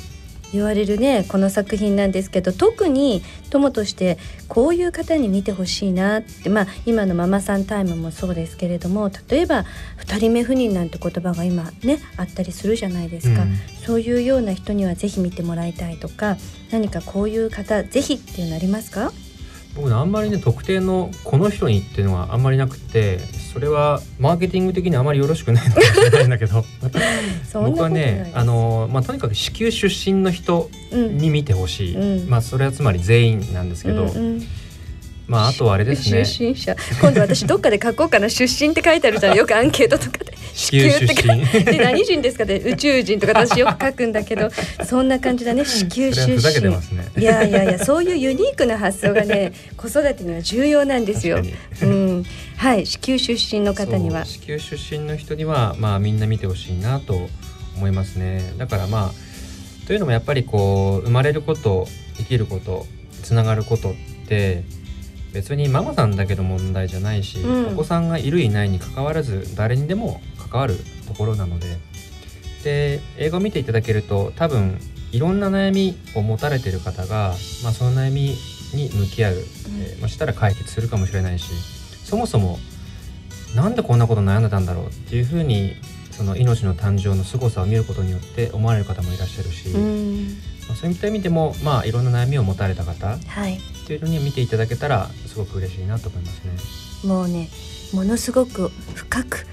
[0.56, 9.66] 言われるねこの作品なんですけど特に友としてこういう方に見てほしいなってまあ今のママさんタイムもそうですけれども例えば
[10.06, 16.38] 2人目不妊なんて言葉が今ねあったりするじゃないですか、うん、そういうような人には是非見てもらいたいとか
[16.72, 19.12] 何かこういう方是非っていうのありますか？
[19.76, 26.64] 僕ねあんまりね特定のこの人にっていうのはあんまりなくてそれはマーケティング的にあまりよろしくないのかもしれないんだけど
[27.54, 34.04] 僕はねあの、まあ、とにかく子宮出身の人に見てほしい、うん、まあそれはつまり全員なんですけど。
[34.04, 34.48] うんうん
[35.28, 36.24] まああとはあれですね。
[36.24, 36.76] 出身者。
[37.02, 38.30] 今度私どっかで書こうかな。
[38.30, 39.36] 出身って書いてあるじゃん。
[39.36, 40.35] よくアンケートとかで。
[40.54, 41.14] 子宮って書
[41.72, 42.46] で何人ですか？
[42.46, 44.50] で宇宙人とか私よく書くんだけど、
[44.86, 45.66] そんな感じだね。
[45.66, 46.70] 子宮出身。
[46.70, 46.80] ね、
[47.18, 51.42] いやいやいやそういうユニークな発想がね子育てには重要なんですよ。
[51.82, 52.26] うん。
[52.58, 52.86] はい。
[52.86, 54.26] 子宮出身の方には。
[54.26, 57.30] 子宮出身の人にはまあみんな見てほしいなと
[57.76, 58.42] 思いますね。
[58.58, 62.88] だからまあというのもやっぱりこう生まれること生きること
[63.22, 63.94] つながることっ
[64.28, 64.64] て
[65.34, 70.78] 別にママさんだけの問題じゃないし、うん、お子さんがいるいないにかかわらず誰にでも関わる
[71.08, 71.78] ところなので
[72.64, 74.80] で映画を見ていただけると多分
[75.12, 78.36] いろんな悩みを持たれてる方が、まあ、その悩み
[78.74, 81.52] に向き合う、うん、えー、もしたら解決するかもしれないし
[82.04, 82.60] そもそも
[83.56, 85.76] なんでこんなこと悩んでたんだろうっていうふうに
[86.12, 96.44] その命の誕生の凄さを見ることによって思われる方もいらっしゃるし、うん、まあ、そういった意味でも、まあ、いろんな悩みを持たれた方、はい、っていうのに見ていただけたらすごく嬉しいなと思います
[97.04, 97.10] ね。
[97.10, 97.50] もうね
[97.94, 99.46] ものすごく深く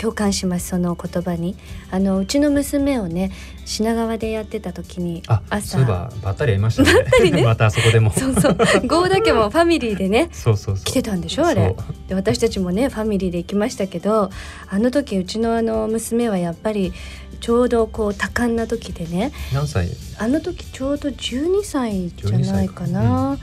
[0.00, 1.56] 共感しますその言葉に。
[1.90, 3.32] あのうちの娘をね
[3.64, 5.78] 品川でやってた時に朝。
[5.84, 6.94] ばばったり会いましたね。
[6.94, 7.42] ばったりね。
[7.44, 8.12] またそこでも。
[8.12, 8.56] そうそう。
[8.86, 11.74] 郷田家もファミリーでねそうそう来てたんでしょあれ。
[12.06, 14.30] で私たちもねファミリーで行きましたけど
[14.68, 16.92] あの時うちのあの娘はやっぱり
[17.40, 19.88] ちょうどこう多感な時でね何歳？
[20.18, 23.38] あの時ちょうど12歳じゃないかな、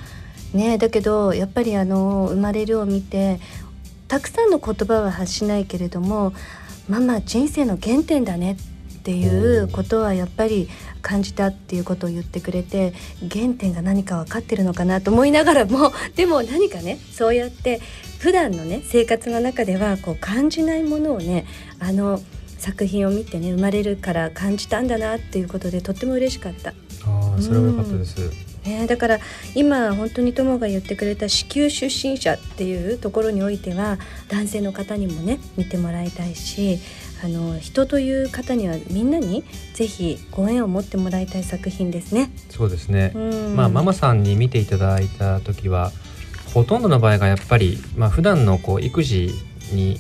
[0.54, 3.40] うん、ねだけどやっぱりあの生まれるを見て
[4.08, 6.34] たくさんの言葉は発しないけれども
[6.88, 10.68] ママ人生の原点だねっていうことはやっぱり
[11.02, 12.94] 感じたっていうことを言ってくれて
[13.32, 17.82] 原点が何か分かってるのかなと思いながらも でも何かねそうやって
[18.20, 21.46] 普段のね生活の中ではこう感じないものをね
[21.80, 22.22] あの
[22.58, 26.74] 作品を見てね生まれるから感じたんだなっていうことでとっても嬉しかった。
[27.06, 29.20] あそれは良かったです、うんね、だから
[29.54, 33.98] 今本当に友が言ってくれた子宮出身者っていうところにおいては
[34.28, 36.80] 男性の方にもね見てもらいたいし
[37.24, 42.32] あの人という方にはみんなにぜひご縁を持ってもらいたい作品ですね。
[42.50, 43.12] そうですね、
[43.56, 45.92] まあママさんに見ていただいた時は
[46.54, 49.34] ほとんどの場合がやっぱり、まあ普段のこう育児
[49.72, 50.00] に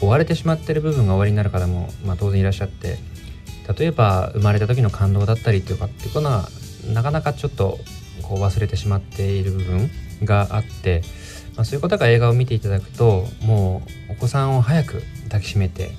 [0.00, 2.98] 追われてしまってる部分が終わりになる方も、まあ、当然いらっしゃって
[3.78, 6.48] 例えば生まれた時の感動だったりとかっていうのは
[6.92, 7.78] なかなかちょっと
[8.28, 9.90] こう忘れてしまっている部分
[10.24, 11.02] があって、
[11.56, 15.90] まあ、そういう方が映画を見ていただくともうお子さんを早く抱きしめて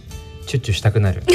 [0.45, 1.23] チュッチュしたくなる。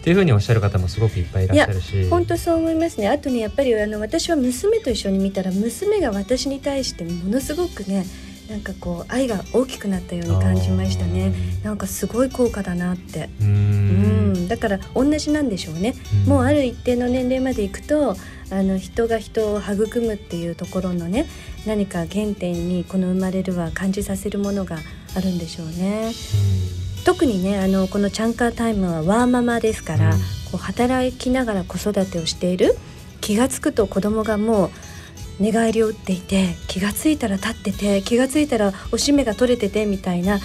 [0.00, 2.08] っていうふうにおっしゃる方もすごくいっぱいいらっしゃるし。
[2.08, 3.08] 本当そう思いますね。
[3.08, 8.06] あとねやっぱりあの私は娘と一緒に見たら娘が私に対してものすごくね
[8.48, 11.32] なんかこう愛が大きくなったように感じましたね。
[11.64, 13.28] なんかすごい効果だなって。
[13.40, 14.48] うん。
[14.48, 15.94] だから同じなんでしょうね。
[16.26, 18.16] もうある一定の年齢までいくと
[18.50, 21.26] あの人が人を育むっていうところのね
[21.66, 24.78] 何か原点にこの生まれるは感じさせるものが
[25.16, 26.12] あるんでしょうね。
[27.04, 30.12] 特にねあのこのチャンカータイムはワーママですから、
[30.50, 32.76] こう働きながら子育てをしている
[33.20, 34.70] 気が付くと子供がもう
[35.40, 40.38] 寝返りを打っていて気が付いたら立ってて気が付いたらおしめが取れててみたいな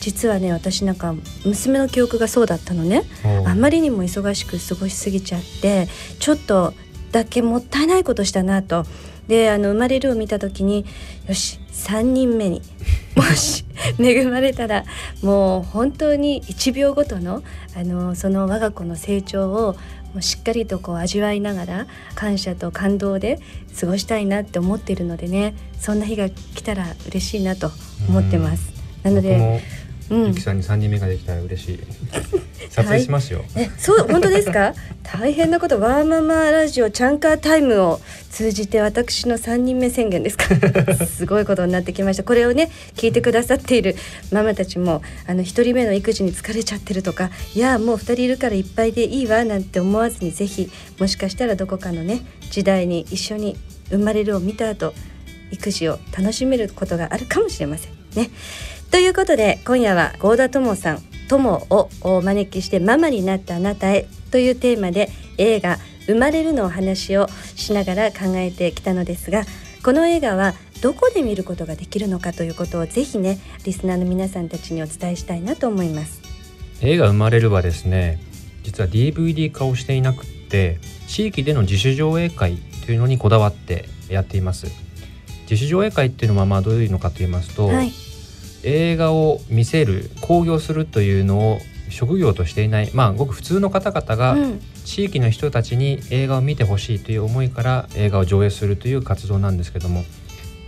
[0.00, 3.02] 実はね私なんか娘の記憶がそうだったのね。
[3.46, 6.74] あまりにも忙しく過ごしすぎちゃってちょっと
[7.12, 8.84] だけもったいないことしたなと
[9.28, 10.84] であの生まれるを見た時に
[11.28, 12.62] よし3人目に
[13.14, 13.64] もし
[13.98, 14.84] 恵まれたら
[15.22, 17.42] もう本当に1秒ごとの
[17.76, 19.76] あのその我が子の成長を
[20.14, 23.38] もうしっかりとこう味わいながら感謝と感動で
[23.78, 27.70] 過ごしたいなって思っているのでねそんな日が来たら嬉しいなと
[28.08, 28.72] 思ってます。
[29.02, 29.62] なので
[30.10, 31.80] ゆきさんに三人目ができたら嬉しい。
[32.70, 33.44] 撮影しますよ。
[33.56, 34.74] え、そう本当ですか？
[35.02, 40.44] 大変なことワーママラジオチャンカータイムを通じて私の三人目宣言ですか？
[41.06, 42.24] すごいことになってきました。
[42.24, 43.96] これをね聞いてくださっている
[44.30, 53.56] ママたちもあの一人目の育児に疲れちゃってるとか、いやもう二人いるからいっぱいでいいわなんて思わずにぜひもしかしたらどこかのね時代に一緒に
[53.90, 54.94] 生まれるを見た後
[55.50, 58.30] 育児を楽しめることがあるかもしれませんね。
[58.90, 69.44] ということで今夜は合田智さん友をお招きしてママになったあなたへというテーマで映画生まれるのお話をしながら考えてきたのですが
[69.84, 76.22] この映画はどこで見ることができるのかということをぜひねリスナーの皆さんたちにお伝えしたいなと思います。
[76.80, 78.20] 映画生まれるはですね。
[78.62, 84.66] 実は DVD 化をしていなくって地域での自主上映会というのにこだわってやっています。
[85.50, 88.07] 自主上映会っていうのはまあどういうのかと言いますと、はい
[88.62, 91.58] 映画を見せる興行するというのを
[91.90, 94.60] 職業としていないまあごく普通の方々がうん。
[94.88, 100.02] 地域の人たちに映画を見てほしいという思いから映画を上映するという活動なんですけども。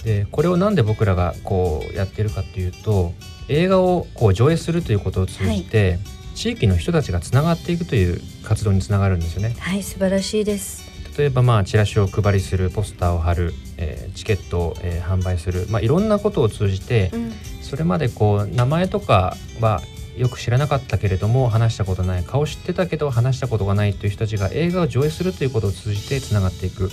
[0.05, 3.14] でこれをなんで僕らがこうやってるかっていうと
[3.48, 5.98] 映画をこう上映するということを通じて、
[6.35, 9.55] 地域の人たちがつながっていくという活動につながるんですよね。
[9.59, 10.90] はい素晴らしいです。
[11.16, 17.33] 例えばまあチラシを配りするポスターを貼る、えーチケットを、えー販売する、まあ、いろんなことを通じてうん
[17.70, 19.80] それまでこう名前とかは
[20.16, 26.90] よく知らなかったけれども話したことない顔知ってたけど話したことがないという人たちが映画を上映するということを通じてつながっていく。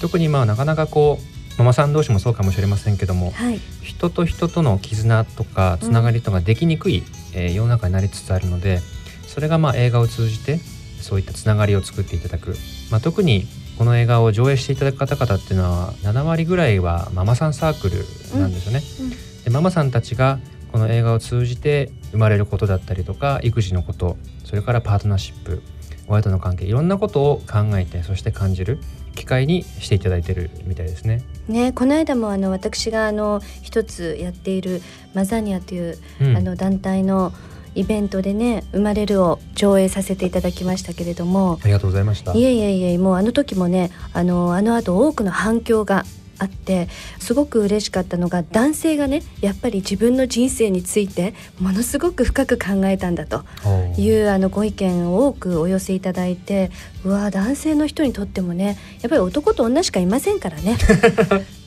[0.00, 3.60] 特にまあなかなかこうママさん同士もそうかもしれませんけどもはい。
[3.82, 7.02] 人と人との絆とかつながりとかできにくい、
[7.34, 8.80] えー世の中になりつつあるので
[9.26, 10.58] それがまあ映画を通じて
[11.02, 12.56] そういったつながりを作っていただく、
[12.90, 18.82] まあ、特にこの映画を上映していただく方々っていうのは7割ぐらいはママさんサークルなんですよね。
[19.00, 19.10] うん。
[19.10, 19.16] で
[19.50, 20.38] ママさんたちが
[20.72, 25.62] この映画を通じて生まれることだったりとか育児のことそれからパートナーシップ
[26.08, 28.78] 親との関係いろんなことを考えてそして感じる
[29.14, 31.22] 機会にしていただいてるみたいですね。
[31.48, 34.80] ねこの間もあの私があの一つやっている
[35.12, 37.32] マザニアという、うんあの団体の
[37.74, 42.32] イベントでね「生まれる」を上映させていただきましたけれどもありがとうございました。
[42.32, 46.04] いえいえいえもうあの時もねあのあの後多くの反響が
[46.38, 53.44] あってすごく嬉しかったのが男性がねやっぱり自分の人生についてものすごく深く考えたんだと
[53.96, 56.70] いうあのご意見を多くお寄せいただいて
[57.04, 60.76] うわ男性の人にとってもねやっぱり男と女しかいませんからね。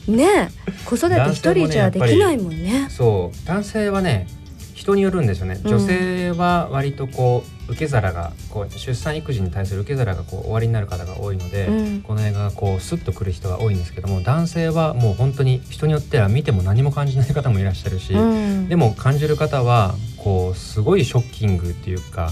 [0.08, 0.48] ねえ
[0.84, 2.88] 子育て一人じゃできないもんね。
[2.90, 3.46] そう。
[3.46, 4.26] 男性はね
[4.74, 5.60] 人によるんですよね。
[5.62, 5.70] うん。
[5.70, 12.02] 女性は割とこう受け皿がこう出産育児に対する受け皿がこう終わりになる方が多いので、うん。
[12.02, 18.68] この映画がこうスッとくる人が多いんですけども男性はもう本当に人によっては見ても何も感じない方もいらっしゃるし、うん。
[18.68, 22.30] でも感じる方はこうすごいショッキングっていうか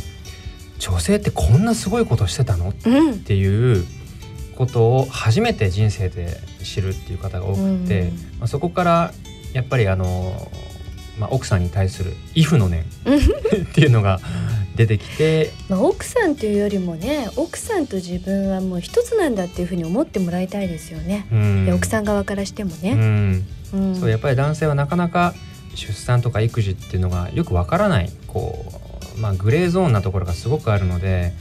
[0.79, 2.71] 女性ってこんなすごいことしてたの？
[2.71, 3.21] っうん。
[3.21, 3.87] ていう
[4.57, 8.09] ことを初めて人生で知るっていう方が多くて、うん。
[8.39, 9.13] まあ、そこから
[9.53, 10.51] やっぱりあの、
[11.19, 12.83] まあ、奥さんに対する「イフの念」
[13.63, 14.21] っていうのが
[14.81, 15.53] 出てきて。
[15.69, 21.27] まあ、奥さんというよりもね奥さんと自分はもう一つなんだっていうふうに思ってもらいたいですよね。
[21.31, 21.67] うん。
[21.67, 22.95] で奥さん側からしてもうね。
[22.95, 23.47] ん。
[23.75, 23.95] うん。
[23.97, 25.35] そうやっぱり男性はなかなか
[25.75, 28.11] 出産とか育児っていうのがよくわからない。
[28.27, 28.65] こ
[29.17, 31.33] う、まあ、グレーゾーンなところがすごくあるので。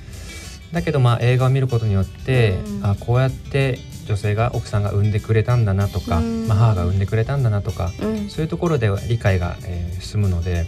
[0.72, 2.86] だけどまあ映画を見ることによって、うん。
[2.86, 6.48] あこうやって女性が奥さんが産んでくれたんだなとか、うん。
[6.48, 8.30] まあ、母が産んでくれたんだなとかうん。
[8.30, 10.66] そういうところでは理解が、えー進むので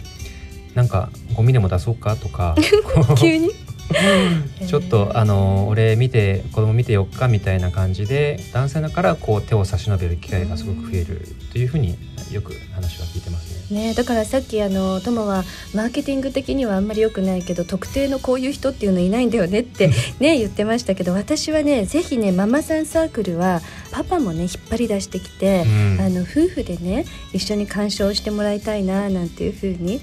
[0.74, 2.54] なんかゴミでも出そうかとか。
[3.18, 3.50] 急に？
[4.68, 11.96] ちょっとあの俺見て子供見てよっかみたいな感じで男性だからこう手を差し伸べる機会がすごく増えるというふうに
[12.30, 13.88] よく話は聞いてますね。
[13.88, 19.88] ね、だからさっきあのトモはマーケティング的にはあんまり良くないけど特定のこういう人っていうのいないんだよねって
[20.20, 26.00] ね言ってましたけど私はねぜひねママさんサークルはパパもね引っ張り出してきて、うん。
[26.00, 30.00] あの夫婦でね一緒に鑑賞してもらいたいななんていう風に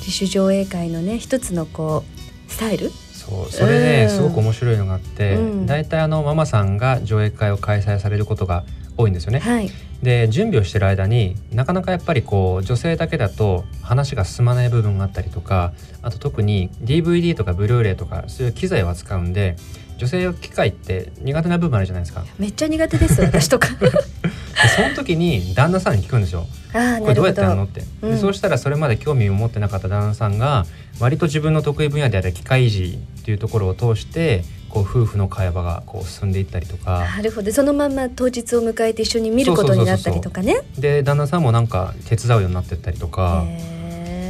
[0.00, 2.04] 自主上映会のね一つのこ
[2.48, 2.90] うスタイル？
[3.12, 4.16] そうそれね、うん。
[4.16, 5.66] すごく面白いのがあって、うん。
[5.66, 8.64] だいたいあのママさんが上映会を開催されることが
[8.96, 9.38] 多いんですよね。
[9.38, 9.70] はい。
[10.02, 19.56] で準備をしてる間になかなかやっぱりこう女性だけだと話が進まない部分があったりとかあと特に DVD とかブルーレイとかそういう機材を扱うんで
[19.98, 22.24] 女性の機械って苦手な部分あるじゃないですか。
[22.38, 23.68] めっちゃ苦手です私とか
[24.62, 26.46] でその時に旦那さんに聞くんですよ。
[26.72, 28.10] これどうやってやるのって、うん。
[28.12, 30.66] でそうしたらそれまで興味を持ってなかった旦那さんが
[31.00, 37.00] 割と自分の得意分野である機械いじりっていうところを通してこう夫婦の会話がこう進んでいったりとか。
[37.16, 37.52] なるほど。
[37.52, 40.62] そのまんま当日を迎えて一緒に見ることになったりとかね。
[40.78, 43.79] で旦那さんもなんか手伝うようになってったりとか、へー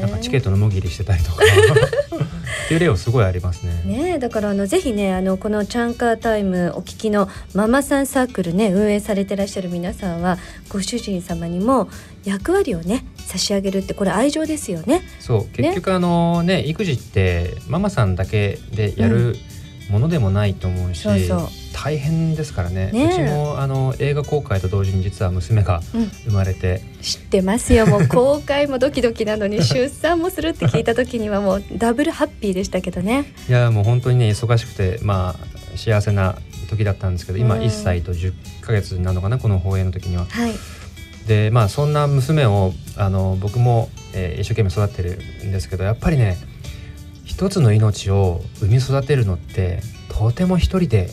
[0.00, 3.82] なんかチケットのもぎりしてたりとか っていう例をすごいありますね。
[3.84, 10.38] ねえだからあのぜひねあのこのチャンカータイムお聞きのママさんサークルね運営されてらっしゃる皆さんは
[10.68, 11.88] ご主人様にも
[12.24, 15.03] 役割をね差し上げるってこれ愛情ですよね。
[15.18, 19.36] そう結局あのね育児ってママさんだけでやる
[19.91, 21.07] ものでもないと思うし、
[21.72, 22.91] 大変ですからね。
[22.93, 23.07] ねえ。
[23.07, 26.07] うちもあの映画公開と同時に実は娘がうん。
[26.07, 27.86] 生まれて、知ってますよ。
[27.86, 33.24] もう公開もドキドキなのに 出産もするって聞いた時にはもうダブルハッピーでしたけどね。
[33.49, 36.36] いやもう本当にね忙しくてまあ幸せな
[36.68, 37.62] 時だったんですけど今うん。
[37.62, 40.26] 1歳と10ヶ月なのかなこの放映の時には。
[40.28, 40.53] はい。
[41.26, 46.36] でまあそんな娘をあの僕も、えー一生懸命育ってるんですけどやっぱりね
[47.41, 49.80] 一つの命を産み育てるのって
[50.11, 51.09] とても一人で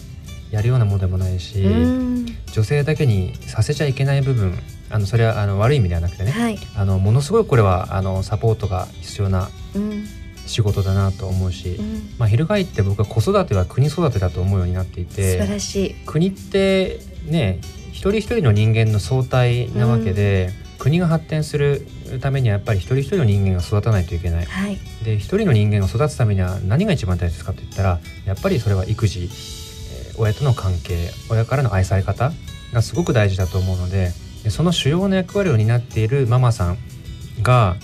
[0.52, 2.26] やるようなものでもないし、うん。
[2.52, 4.54] 女性だけにさせちゃいけない部分
[4.90, 10.04] あのそれはあの悪い意味ではなくてね、はい、あのものすごいこれはあのサポートが必要なうん。
[10.48, 15.96] 仕事だなと思うし、うん、まあ、翻って僕は子育ては国育てだと思うようになってい素晴てらしい。
[16.06, 17.62] 国ってね
[17.92, 21.88] 一人一人の人間の相対なわけで、国が発展する
[22.22, 24.46] ためにはやっぱり一人一人の人間が育たないといけない。
[24.46, 29.28] はい、で一人の人間が育つためには何が一番大切かって言ったらやっぱりそれは育児、えー
[30.18, 32.32] 親との関係親からの愛され方
[32.74, 34.12] がすごく大事だと思うので
[34.44, 36.78] でその主要な役割を担っているママさん
[37.42, 37.76] が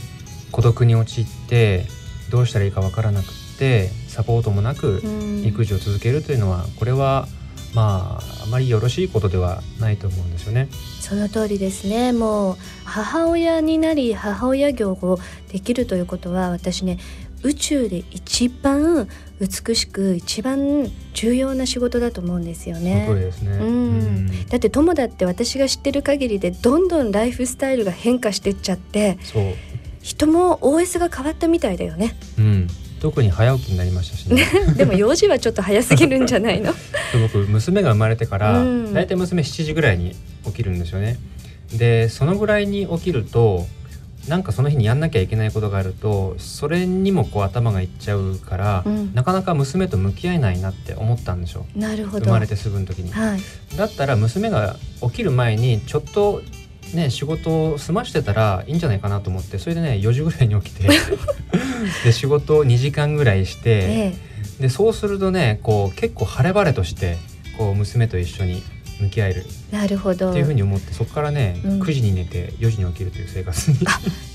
[0.52, 1.86] 孤独に陥って
[2.30, 3.28] どうしたらいいかわからなくっ
[3.58, 7.28] てサポートもなくうん育児を続けるというのはこれは
[7.74, 10.70] まああまりよろしいことではないと思うんですよね。
[11.00, 12.14] その通りですね。
[12.14, 15.20] もう母親になり母親業を
[15.52, 17.00] できるということは私ね
[17.44, 19.08] 宇宙で一番
[19.40, 23.08] 美しく一番重要な仕事だと思うんですよね。
[23.10, 24.48] うん。
[24.48, 29.44] だって友だって私が知ってる限りでどんどんライフスタイルが変化してっちゃってそう、
[30.02, 32.16] 人も OS が変わったみたいだよね。
[32.38, 32.68] うん、
[33.04, 34.45] 特に早起きになりましたしね。
[34.78, 36.72] でも幼児はちょっと早すぎるんじゃないの？
[37.12, 41.18] で僕娘が生まれてからうん大体娘7時ぐらいに起きるんですよね。
[41.78, 43.68] でそのぐらいに起きると
[44.30, 53.12] なんかその日にやんなきゃいけないことがあるとそれにもこう頭がいっちゃうから、うんなかなか娘と向き合えないなって思ったんでしょなるほど生まれてすぐの時に。
[53.12, 53.39] はい
[53.76, 56.41] だったら娘が起きる前にちょっと
[56.94, 60.90] ね仕事を済ましてたらいいんじゃないかなと思ってそれでね4時ぐらいに起きて
[62.04, 63.70] で仕事を2時間ぐらいして。
[63.70, 64.34] ええ。
[64.60, 67.18] でそうするとねこう結構晴れ晴れとして
[67.58, 68.64] こう娘と一緒に
[69.00, 69.46] 向き合える。
[69.72, 70.30] なるほど。
[70.30, 71.82] っていうふうに思ってそこからね、うん。
[71.82, 73.80] 9時に寝て4時に起きるという生活に。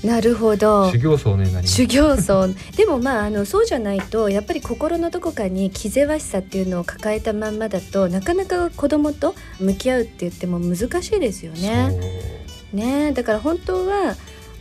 [0.03, 0.89] なるほど。
[0.91, 1.75] 修行僧のようになります。
[1.75, 2.49] 修行僧。
[2.75, 12.38] でもまああのそうじゃないとやっぱり心のどこかに気ぜわしさっていうのを抱えたまんまだとなかなか子供と向き合うって言っても難しいですよね。
[12.73, 13.11] ね。
[13.13, 14.15] だから本当は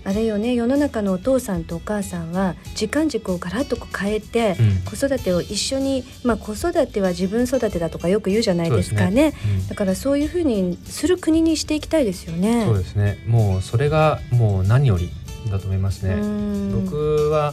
[0.04, 4.56] あれよね世の中のお父さんとお母さんは時間軸をガラッと変えて、
[4.86, 9.34] 子育てを一緒にまあ子育ては自分育てだとかよく言うじゃないですかね。
[9.60, 9.68] うん。
[9.68, 12.64] だからそういうふうにする国にしていきたいですよね。
[12.64, 13.18] そうですね。
[13.26, 15.10] もうそれがもう何より
[15.50, 16.84] だと思いますね、うん。
[16.84, 17.52] 僕は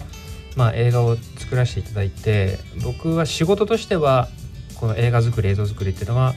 [0.55, 4.29] まあ映画を作らせていただいて僕は仕事としては
[4.75, 6.35] この映画作り映像作りっていうのは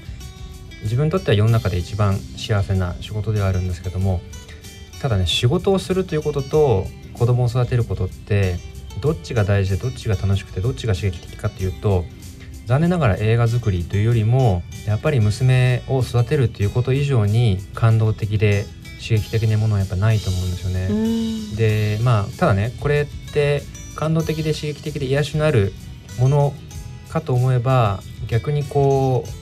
[0.82, 4.20] 自分にとっては世の中で一番幸せな仕事ではあるんですけども
[5.00, 8.56] ただね仕事をするということと子供を育てることって
[9.00, 12.04] どっちが大事でどっちが楽しくてどっちが刺激的かっていうと
[12.66, 18.66] 残念ながら映画作りというよりもやっぱり娘を育てるということ以上に感動的で
[19.00, 20.88] 刺激的なものはやっぱないと思うんですよね。
[20.90, 23.62] うんでまあただねこれって
[23.94, 25.72] 感動的で刺激的で癒しのある
[26.18, 26.54] もの
[27.08, 29.37] かと思えば逆にこう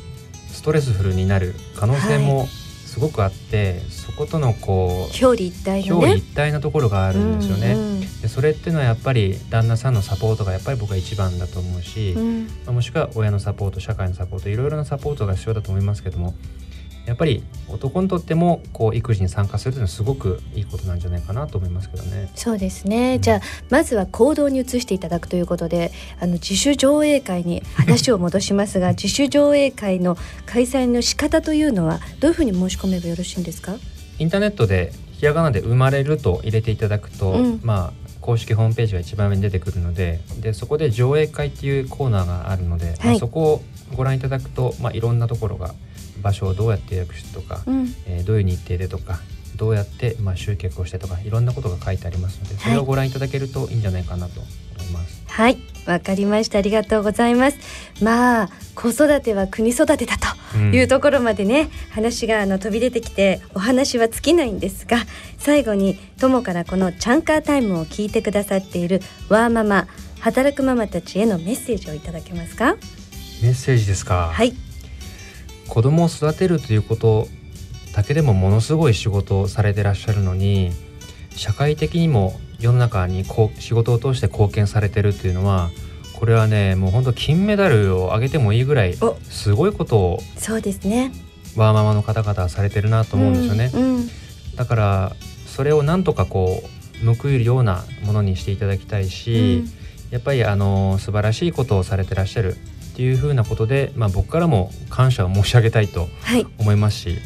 [0.56, 5.92] ストレスフルになる可能性もすごくあって、そことのこう表裏一体のね。
[5.92, 7.74] 表裏一体なところがあるんですよね。
[7.74, 16.34] うんでそれっていうのはやっぱり旦那さんのサポートがやっぱり僕は一番だと思うし、うんまあもしくは親のサポート社会のサポートいろいろなサポートが必要だと思いますけども
[17.06, 22.30] やっぱり男にとってもこう育児に参加するというのはすごくいいことなんじゃないかなと思いますけどね。
[22.34, 23.40] そうですね、じゃあ
[23.70, 33.76] まずは行動に移していただくということであの自主上映会に話を戻しますが自主上映会の開催の仕方というのはどういうふうに申し込めばよろしいんですか？
[34.18, 37.60] インターネットでひらがなで生まれると入れていただくと、うん。
[37.62, 43.62] まあ公式ホームページが一番上に出てくるのででそこで上映会っていうコーナーがあるので、まあはいそこを
[43.94, 45.72] ご覧いただくと、まあ、いろんなところが
[46.22, 47.94] 場所をどうやって予約してとか、うん。
[48.06, 49.20] えーどういう日程でとか
[49.56, 55.22] どうやってまあ集客をしてとかいろんなことが書いてありますのでそれをご覧いただけるといいんじゃないかなと思います。
[55.26, 55.58] はい。
[55.86, 56.58] わかりました。
[56.58, 57.58] ありがとうございます。
[58.02, 60.74] まあ子育ては国育てだとうん。
[60.74, 64.98] いうところまでね、話があの飛び出てきてお話は尽きないんですが
[65.38, 69.86] 最後に友からこのチャンカータイムを聞いてくださっているワーママ
[70.20, 72.76] 働くママたちへのメッセージをいただけますか？
[73.42, 74.54] メッセージですか、はい
[75.68, 77.28] 子供を育てるということ
[77.94, 80.70] だけでもものすごい仕事をされてらっしゃるのに
[81.30, 85.70] 社会的にも世の中にこう仕事を通して貢献されてるっていうのは
[86.14, 89.16] これはねもう本当金メダルをあげてもいいぐらいお。
[89.24, 91.12] すごいことをそうですね。
[91.56, 93.70] ワーママの方々はされてるなと思うんですよね。
[93.74, 94.10] うんうん。
[94.56, 96.62] だからそれをなんとかこ
[97.02, 99.64] う報いるようなものにしていただきたいし、
[100.10, 102.56] やっぱりあの素晴らしいことをされてらっしゃる
[102.96, 106.46] っていうふうなことで、まあ、僕からも感謝を申し上げたいとはい。
[106.56, 107.18] 思いますし、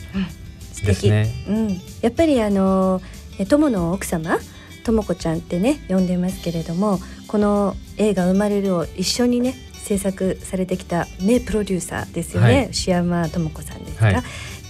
[0.73, 1.33] 素敵、ですね。
[1.47, 3.01] うん、やっぱりあの
[3.39, 4.41] え友の奥様
[4.83, 6.99] とも子ちゃんってね呼んでますけれども
[7.29, 12.68] この映画「生まれる」を一緒にね制作されてきた名プロデューサーですよね、はい。
[12.71, 14.23] 牛山智子さんですか、はい。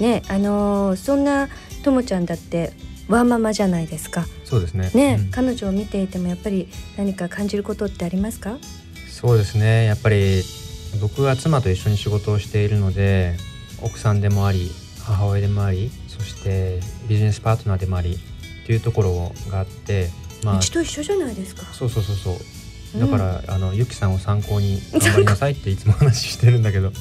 [0.02, 1.48] ねあのそんな
[1.82, 2.74] ともちゃんだって
[3.08, 4.26] ワンママじゃないですか。
[4.44, 4.90] そうですね。
[4.92, 5.30] ね、うん。
[5.30, 8.58] 彼女を見ていてもやっぱり何か感じることってありますか？
[9.08, 9.86] そうですね。
[9.86, 10.42] やっぱり
[11.00, 13.36] 僕は妻と一緒に仕事をしているので
[13.82, 14.70] 奥さんでもあり
[15.04, 20.08] 母親でもありそしてビジネスパートナーでもありっていうところがあって
[20.44, 21.64] まあうちと一緒じゃないですか。
[21.72, 22.34] そうそうそうそう。
[22.94, 23.10] うん。
[23.10, 26.92] だから、あのゆきさんを参考に頑張りなさいって いつも話してるんだけど。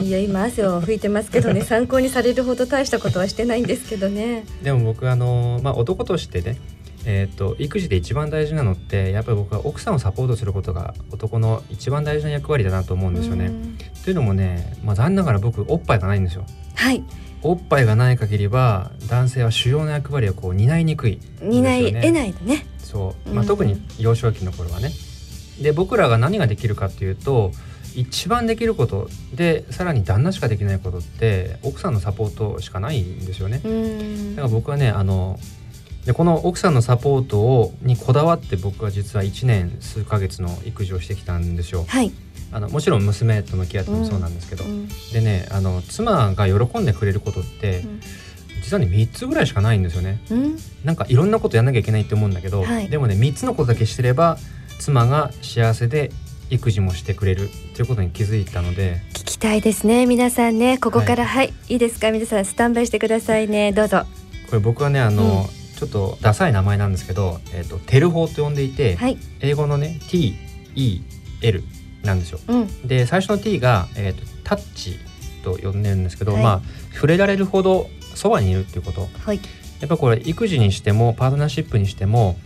[0.00, 1.62] いや今汗を拭いてますけどね。
[1.66, 4.44] 参考にされるほど大したことはしてないんですけどね。
[4.62, 6.58] でも僕あの、まあ、男としてね
[7.08, 13.46] えー、と育児で一番大事なのってやっぱり僕は奥さんをサポートすることが男の一番大事な役割だなと思うんですよね。
[13.46, 16.44] うんというのもね、まあ、残念ながら僕おっぱいがないんですよ。
[16.74, 17.02] はい
[17.42, 24.90] おっぱいがない限りは男性は主要な役割をこう担いにくい担い得いないのねそう、まあ、うん特に幼少期の頃はね。
[25.60, 27.52] で僕らが何ができるかっていうと
[27.94, 33.60] 一番できることでさらに旦那しかできないことって奥さんのサポートしかないんですよね。
[33.64, 35.38] うんだから僕はねあの
[36.06, 41.84] でこの奥さんのサポートをにこだわって僕は実は1年数ヶ月の育児をしてきたんですよ。
[41.88, 42.12] はい、
[42.52, 44.88] あのもちろん娘と向き合ってもそうなんですけど、うん。
[45.12, 48.00] でねあの妻が喜んでくれることって、うん。
[48.62, 50.20] 実はね3つぐらいしかないんですよね。
[50.30, 50.56] うん。
[50.84, 52.88] なんかいろんなことやんなきゃいけないって思うんだけど、はい。
[52.88, 54.38] でもね3つのことだけしてれば
[54.78, 56.12] 妻が幸せで
[56.50, 60.78] 育児もしてくれるっていうことに気づいたので聞きたいですね皆さんね。
[60.78, 62.12] ここからはい、い、いですか？
[62.12, 63.72] 皆さんスタンバイしてくださいね。
[63.72, 64.04] どうぞ。
[64.48, 69.18] これ僕はねあの、ちょっとダサい名前なんですけど、えっとテル法と呼んでいて、はい。
[69.40, 71.62] 英語のね TEL
[72.02, 72.40] なんですよ。
[72.48, 72.54] う。
[72.54, 72.88] ん。
[72.88, 74.98] で最初の T が、えー、とタッチ
[75.44, 76.42] と呼んでるんですけど、はい。
[76.42, 76.60] まあ
[76.94, 79.08] 触れられるほどそばにいるっていうこと。
[79.18, 79.40] はい。
[79.80, 82.36] やっぱこれ育児にしてもパートナーシップにしても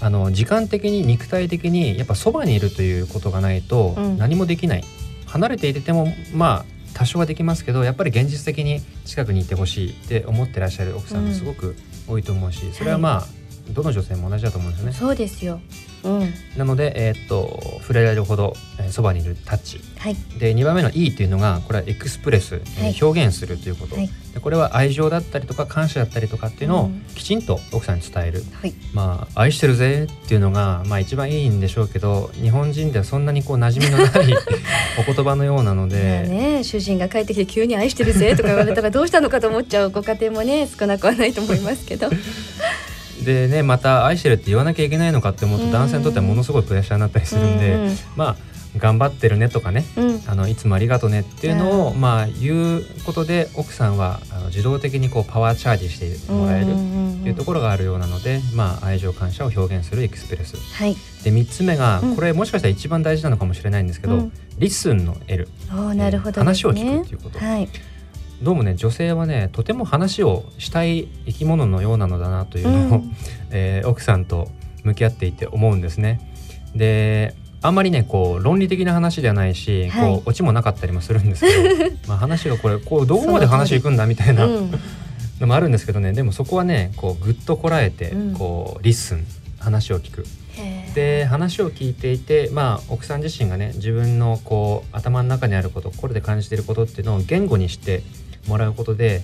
[0.00, 4.18] あの時間的に肉体的にやっぱそばにいるということがないとうん。
[4.18, 4.84] 何もできない、
[5.26, 11.28] 離れていててもまあ多少はできますけどやっぱり現実的に近くにいてほしいって思ってらっしゃる奥さんうん。
[11.28, 11.76] がすごく
[12.06, 13.26] 多いと思うし、それはまあ、
[13.72, 14.92] どの女性も同じだと思うんですよね。
[14.94, 15.89] そうですようん
[16.56, 19.80] なので、えーっと触れられるほど、えーそばにいるタッチ。
[19.98, 20.16] はい。
[20.38, 22.98] で2番目の E っていうのがこれはエクスプレス、えーはい。
[23.02, 24.10] 表現するということ、はい。
[24.34, 27.02] でこれは愛情だったりとか感謝だったりとかっていうのをうん。
[27.14, 28.74] きちんと奥さんに伝える、はい。
[28.92, 34.34] まあ愛してるぜっていうのがまあ一番いいんでしょうけど日本人ではそんなにこう馴染みのない
[35.08, 35.96] お言葉のようなので、
[36.28, 42.08] ね主人が帰ってきて急に愛してるぜとか言われたらどうしたのかと思っちゃうご家庭もね少なくはないと思いますけど
[43.24, 48.36] でねまた愛してるって言わなきゃいけないのかって思うと男性にとってはものすごいプレッシャーになったりするんで、うんまあ
[48.78, 50.22] 頑張ってるねとかねうん。
[50.26, 56.66] あのいつもありがとねっていうのを、うまあ言うことで奥さんはあの自動的にこうパワーチャージしてもらえるっ
[57.22, 60.56] ていうところがあるようなので、まあ愛情感謝を表現する express。
[60.56, 60.94] はい。
[61.24, 62.14] で3つ目がうん。
[62.14, 64.32] これもしかしたら一番大事なのかもしれないんですけど、うん。
[64.58, 65.48] listen の L
[65.96, 66.44] なるほどね。
[66.44, 67.38] 話を聞くっていうこと。
[67.38, 67.68] はい
[68.42, 73.16] どうもね女性はねとても話をしたい生き物のようなのだなというのを、うん。
[73.50, 74.48] えー奥さんと
[74.82, 76.20] 向き合っていて思うんですね。
[76.74, 80.12] であんまりねこう論理的な話ではないし、はい。
[80.14, 84.70] こうオチもなかったりもするんですけど まあ話がこれこうどこまで話いくんだみたいなうん
[85.40, 86.12] のもあるんですけどね。
[86.12, 88.34] でもそこはねこうぐっとこらえて、うん。
[88.34, 89.26] こう listen
[89.58, 90.24] 話を聞く。
[90.94, 98.02] で話を聞いていてまあ奥さん自身がね自分のこう頭の中にあること心で感じていることっていうのを言語にして
[98.50, 99.22] もらうことで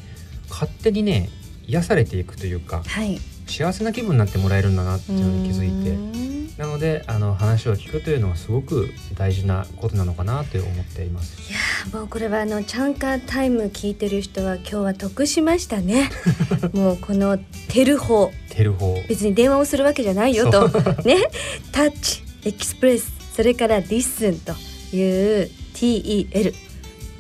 [0.48, 1.28] 勝手にね
[1.66, 3.20] 癒されていくというかはい。
[3.46, 11.50] 幸せな気分になってもらえるんだなっていうのに気づいててなのであの話を聞くというのはすごく大事なことなのかなと思っています。
[11.50, 16.10] いやーもうこれはあのチャンカータイム聞いてる人は今日は得しましたね。
[16.72, 17.38] もうこの
[17.68, 20.68] TEL 法 TEL 法別に電話をするわけじゃないよと。
[21.04, 21.28] ね
[21.72, 24.52] touch express それから listen と
[24.96, 26.54] いう TEL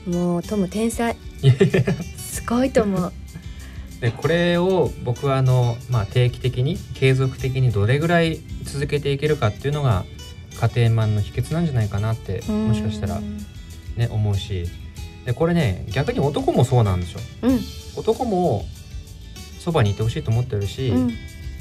[0.06, 1.14] もうトム天才
[2.16, 3.12] すごいと思う。
[4.00, 10.04] でこれを僕はあの、まあ、定期的に継続的にどれぐらい続けていけるかっていうのが
[10.74, 13.20] 家庭マンの秘訣なんじゃないかなってもしかしたら
[13.96, 14.66] ね思うし。
[15.24, 17.20] でこれね逆に男もそうなんですよ。
[17.42, 17.60] うん。
[17.96, 18.64] 男も
[19.58, 21.12] そばにいてほしいと思ってるし、うん。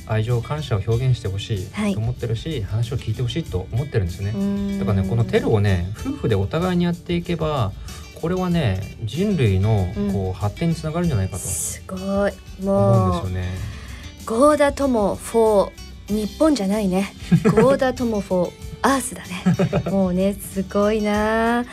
[0.07, 1.91] 愛情感謝を表現してほしはい。
[1.93, 4.79] いと思ってるし、話を聞いてほしいと思ってるんですよね、うん。
[4.79, 7.71] だからねこのテルをね夫婦でお互いにやっていけば
[8.21, 10.13] これはね人類のうん。
[10.13, 11.39] こう発展につながるんじゃないかと。
[11.39, 11.99] すごい。
[11.99, 13.47] 思うんもうですよね。
[14.25, 17.13] 豪田トモ for 日本じゃないね。
[17.43, 18.51] ゴーダ友フォー
[18.81, 19.43] アースだね。
[19.91, 21.65] もうねすごいな。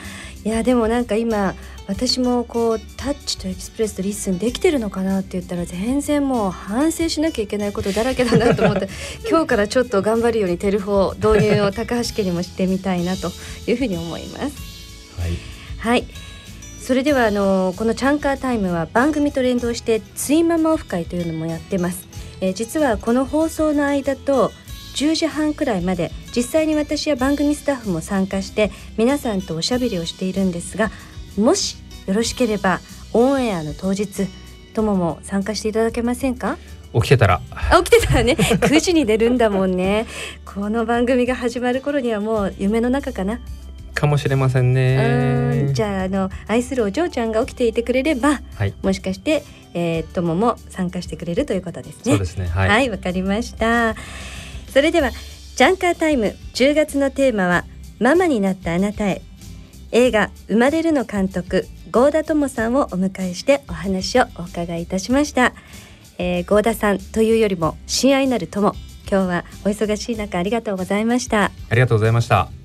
[0.45, 1.55] いやでもなんか今
[1.87, 8.89] 私もこうタッチと express と listen できてるのかなって言ったら全然もう反省しなきゃいけないことだらけだなと思って
[9.29, 13.31] 今日からちょっと頑張るように TEL 法導入を高橋家にもしてみたいなと
[13.67, 15.21] いうふうに思います。
[15.21, 15.33] はい、
[15.79, 16.32] はい
[16.83, 22.09] それではあのこのチャンカータイムは番組と連動してツイママオフ会というのもやってます、
[22.41, 24.51] えー、実はこの放送の間と
[24.97, 30.91] 10時半くらいまで実際に私や番組スタッフも参加して皆さんとおしゃべりをしているんですが
[31.39, 31.77] もし
[32.09, 32.81] よろしければ
[33.13, 34.27] オンエアの当日
[34.75, 36.59] ともも参加していただけませんか？
[36.95, 37.41] 起きてたら。
[37.85, 38.33] 起きてたらね。
[38.39, 40.07] 9時に出るんだもんね。
[40.45, 43.41] この番組が始まる頃にはもう夢の中かな
[43.95, 45.71] かもしれませんね。
[45.73, 49.43] じゃああの愛するお嬢ちゃんが起きていてくれれば、はい、もしかして
[49.75, 52.13] えー、ともも参加してくれるということですね。
[52.13, 52.47] そうですね。
[52.47, 52.69] はい。
[52.69, 53.95] わ、はい、かりました。
[54.69, 55.11] それでは
[55.57, 57.65] ジャンカータイム10月のテーマは
[57.99, 59.23] ママになったあなたへ。
[59.93, 65.53] 映画生まれるの監督郷田智さんをお迎えしてお話をお伺いいたしました、
[66.17, 68.75] えー、郷田さんというよりも親愛なる友。
[69.11, 71.51] 今日はお忙しい中ありがとうございました。
[71.69, 72.62] ありがとうございました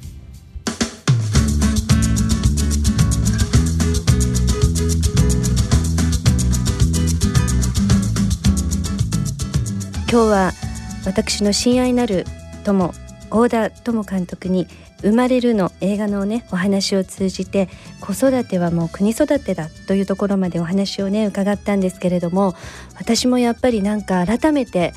[10.10, 10.52] 今日は
[11.06, 12.26] 私の親愛なる
[12.64, 12.94] 友
[13.30, 14.66] 大田智監督に
[15.02, 17.68] 生まれるの映画のねお話を通じて
[18.00, 22.56] 子育てはもう国育てだというところまでお話をね伺ったんですけれども
[22.98, 24.94] 私もやっぱりなんか改めて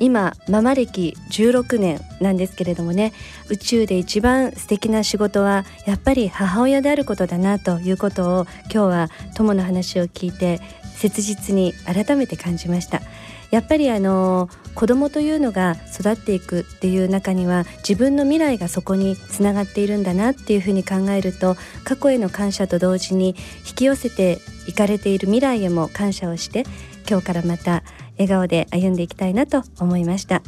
[0.00, 3.12] 今ママ歴16年なんですけれどもね
[3.50, 10.58] 宇宙で一番素敵な仕事はやっぱり母親であることだなということを今日は友の話を聞いて
[10.94, 13.02] 切実に改めて感じました。
[13.54, 26.64] やっぱりあの子供というのが育っていくっていう中には自分の未来がそこにつながっているんだなっていうふうに考えると過去への感謝と同時に引き寄せていかれている未来へも感謝をして
[27.08, 27.84] 今日からまた
[28.18, 30.42] 笑顔で歩んでいきたいなと思いました。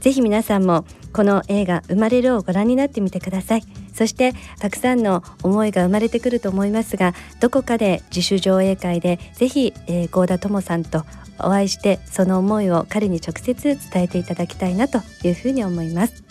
[0.00, 3.62] ぜひ皆さんもこの映画生まれるをご覧になってみてください
[3.94, 11.04] そしてたくさんの思いが生まれてくると思いますがどこかで自主上映会でぜひ、えー、田智さんと
[11.38, 16.24] お会いしてその思いを彼に直接伝えていただきたいなというふうに思います。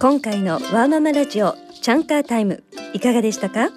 [0.00, 2.62] 今回のワーママラジオチャンカータイム
[2.94, 3.70] いかがでしたか？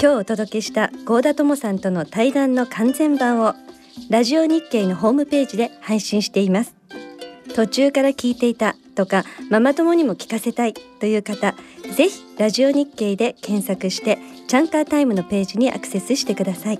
[0.00, 3.54] 今日お届けした郷田智さんとの対談の完全版を
[4.08, 6.76] ラジオ日経のホームページで配信しています。
[7.56, 11.56] 途中から聞いていたとかママ友にも聞かせたいという方
[11.96, 16.78] ぜひラジオ日経で検索してチャンカータイムのページにアクセスしてください。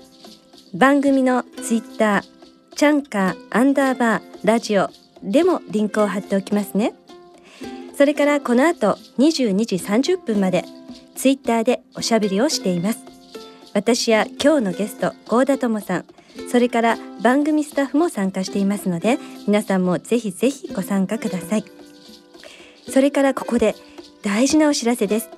[0.73, 4.89] 番組のツイッターチャンカーアンダーバーラジオ
[5.21, 6.93] でもリンクを貼っておきますね。
[7.95, 10.65] それからこの後22時30分まで
[11.15, 12.99] ツイッターでおしゃべりをしています。
[13.73, 16.05] 私や今日のゲスト郷田智さん
[16.51, 19.17] それから番組スタッフも参加していますので
[19.47, 21.65] 皆さんもぜひぜひご参加ください。
[22.89, 23.75] それからここで
[24.23, 25.29] 大事なお知らせです。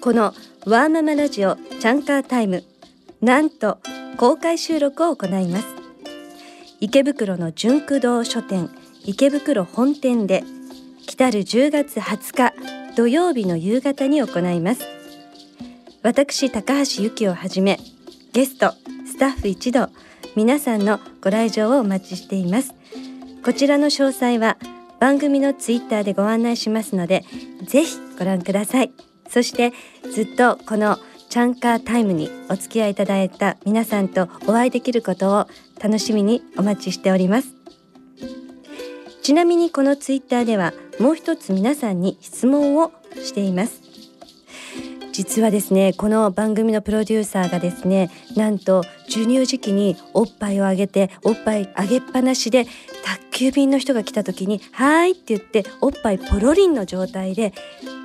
[0.00, 0.34] この
[0.66, 2.64] ワーママラジオチャンカータイム
[3.20, 3.78] なんと
[4.16, 5.66] 公開収録を行います。
[6.80, 8.70] 池袋の純駆堂書店
[9.04, 10.44] 池袋本店で
[11.06, 14.82] 来る10月20日土曜日の夕方に行います。
[16.02, 17.78] 私高橋由紀をはじめ
[18.32, 18.72] ゲスト
[19.06, 19.88] スタッフ一同
[20.34, 22.74] 皆さんのご来場をお待ちしています。
[23.44, 24.56] こちらの詳細は
[24.98, 27.24] 番組のツイッターでご案内しますので
[27.64, 28.92] ぜひご覧ください。
[29.28, 29.72] そして
[30.12, 30.98] ずっとこの
[31.28, 35.46] チャンカータイムにお付き合いいただいた皆さんとお会いできることを
[35.82, 37.48] 楽しみにお待ちしております。
[39.22, 43.82] ちなみにこのツイッターではもう一つ皆さんに質問をしています。
[45.16, 52.66] 実はですねこの番組のプロデューサーがですねなんと授乳時期におっぱいをあげておっぱいあげっぱなしで
[53.02, 57.54] 宅急便の人が来た時に「はーい」って言っておっぱいポロリンの状態で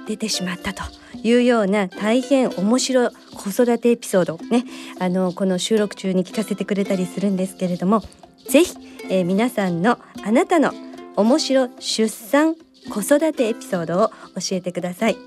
[0.07, 0.83] 出てしまったと
[1.21, 4.63] いうような大変面白い子育てエピソードね
[4.97, 8.03] あのこの収録中に聞かせてくれたりするんですけれども
[8.47, 8.73] ぜひ、
[9.09, 10.71] えー、皆さんのあなたの
[11.17, 12.55] 面白出産
[12.89, 15.17] 子育てエピソードを教えてください。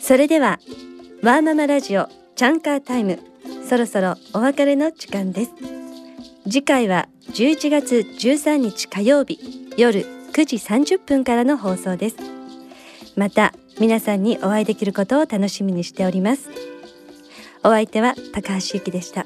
[0.00, 0.58] それでは
[1.22, 3.18] ワーママラジオチャンカータイム。
[3.68, 5.52] そろそろお別れの時間です。
[6.44, 9.38] 次回は11月13日火曜日
[9.76, 10.00] 夜
[10.32, 12.16] 9時30分からの放送です。
[13.16, 16.48] また皆さんにお会いできることを楽しみにしております。
[17.62, 19.24] お相手は高橋由紀でした。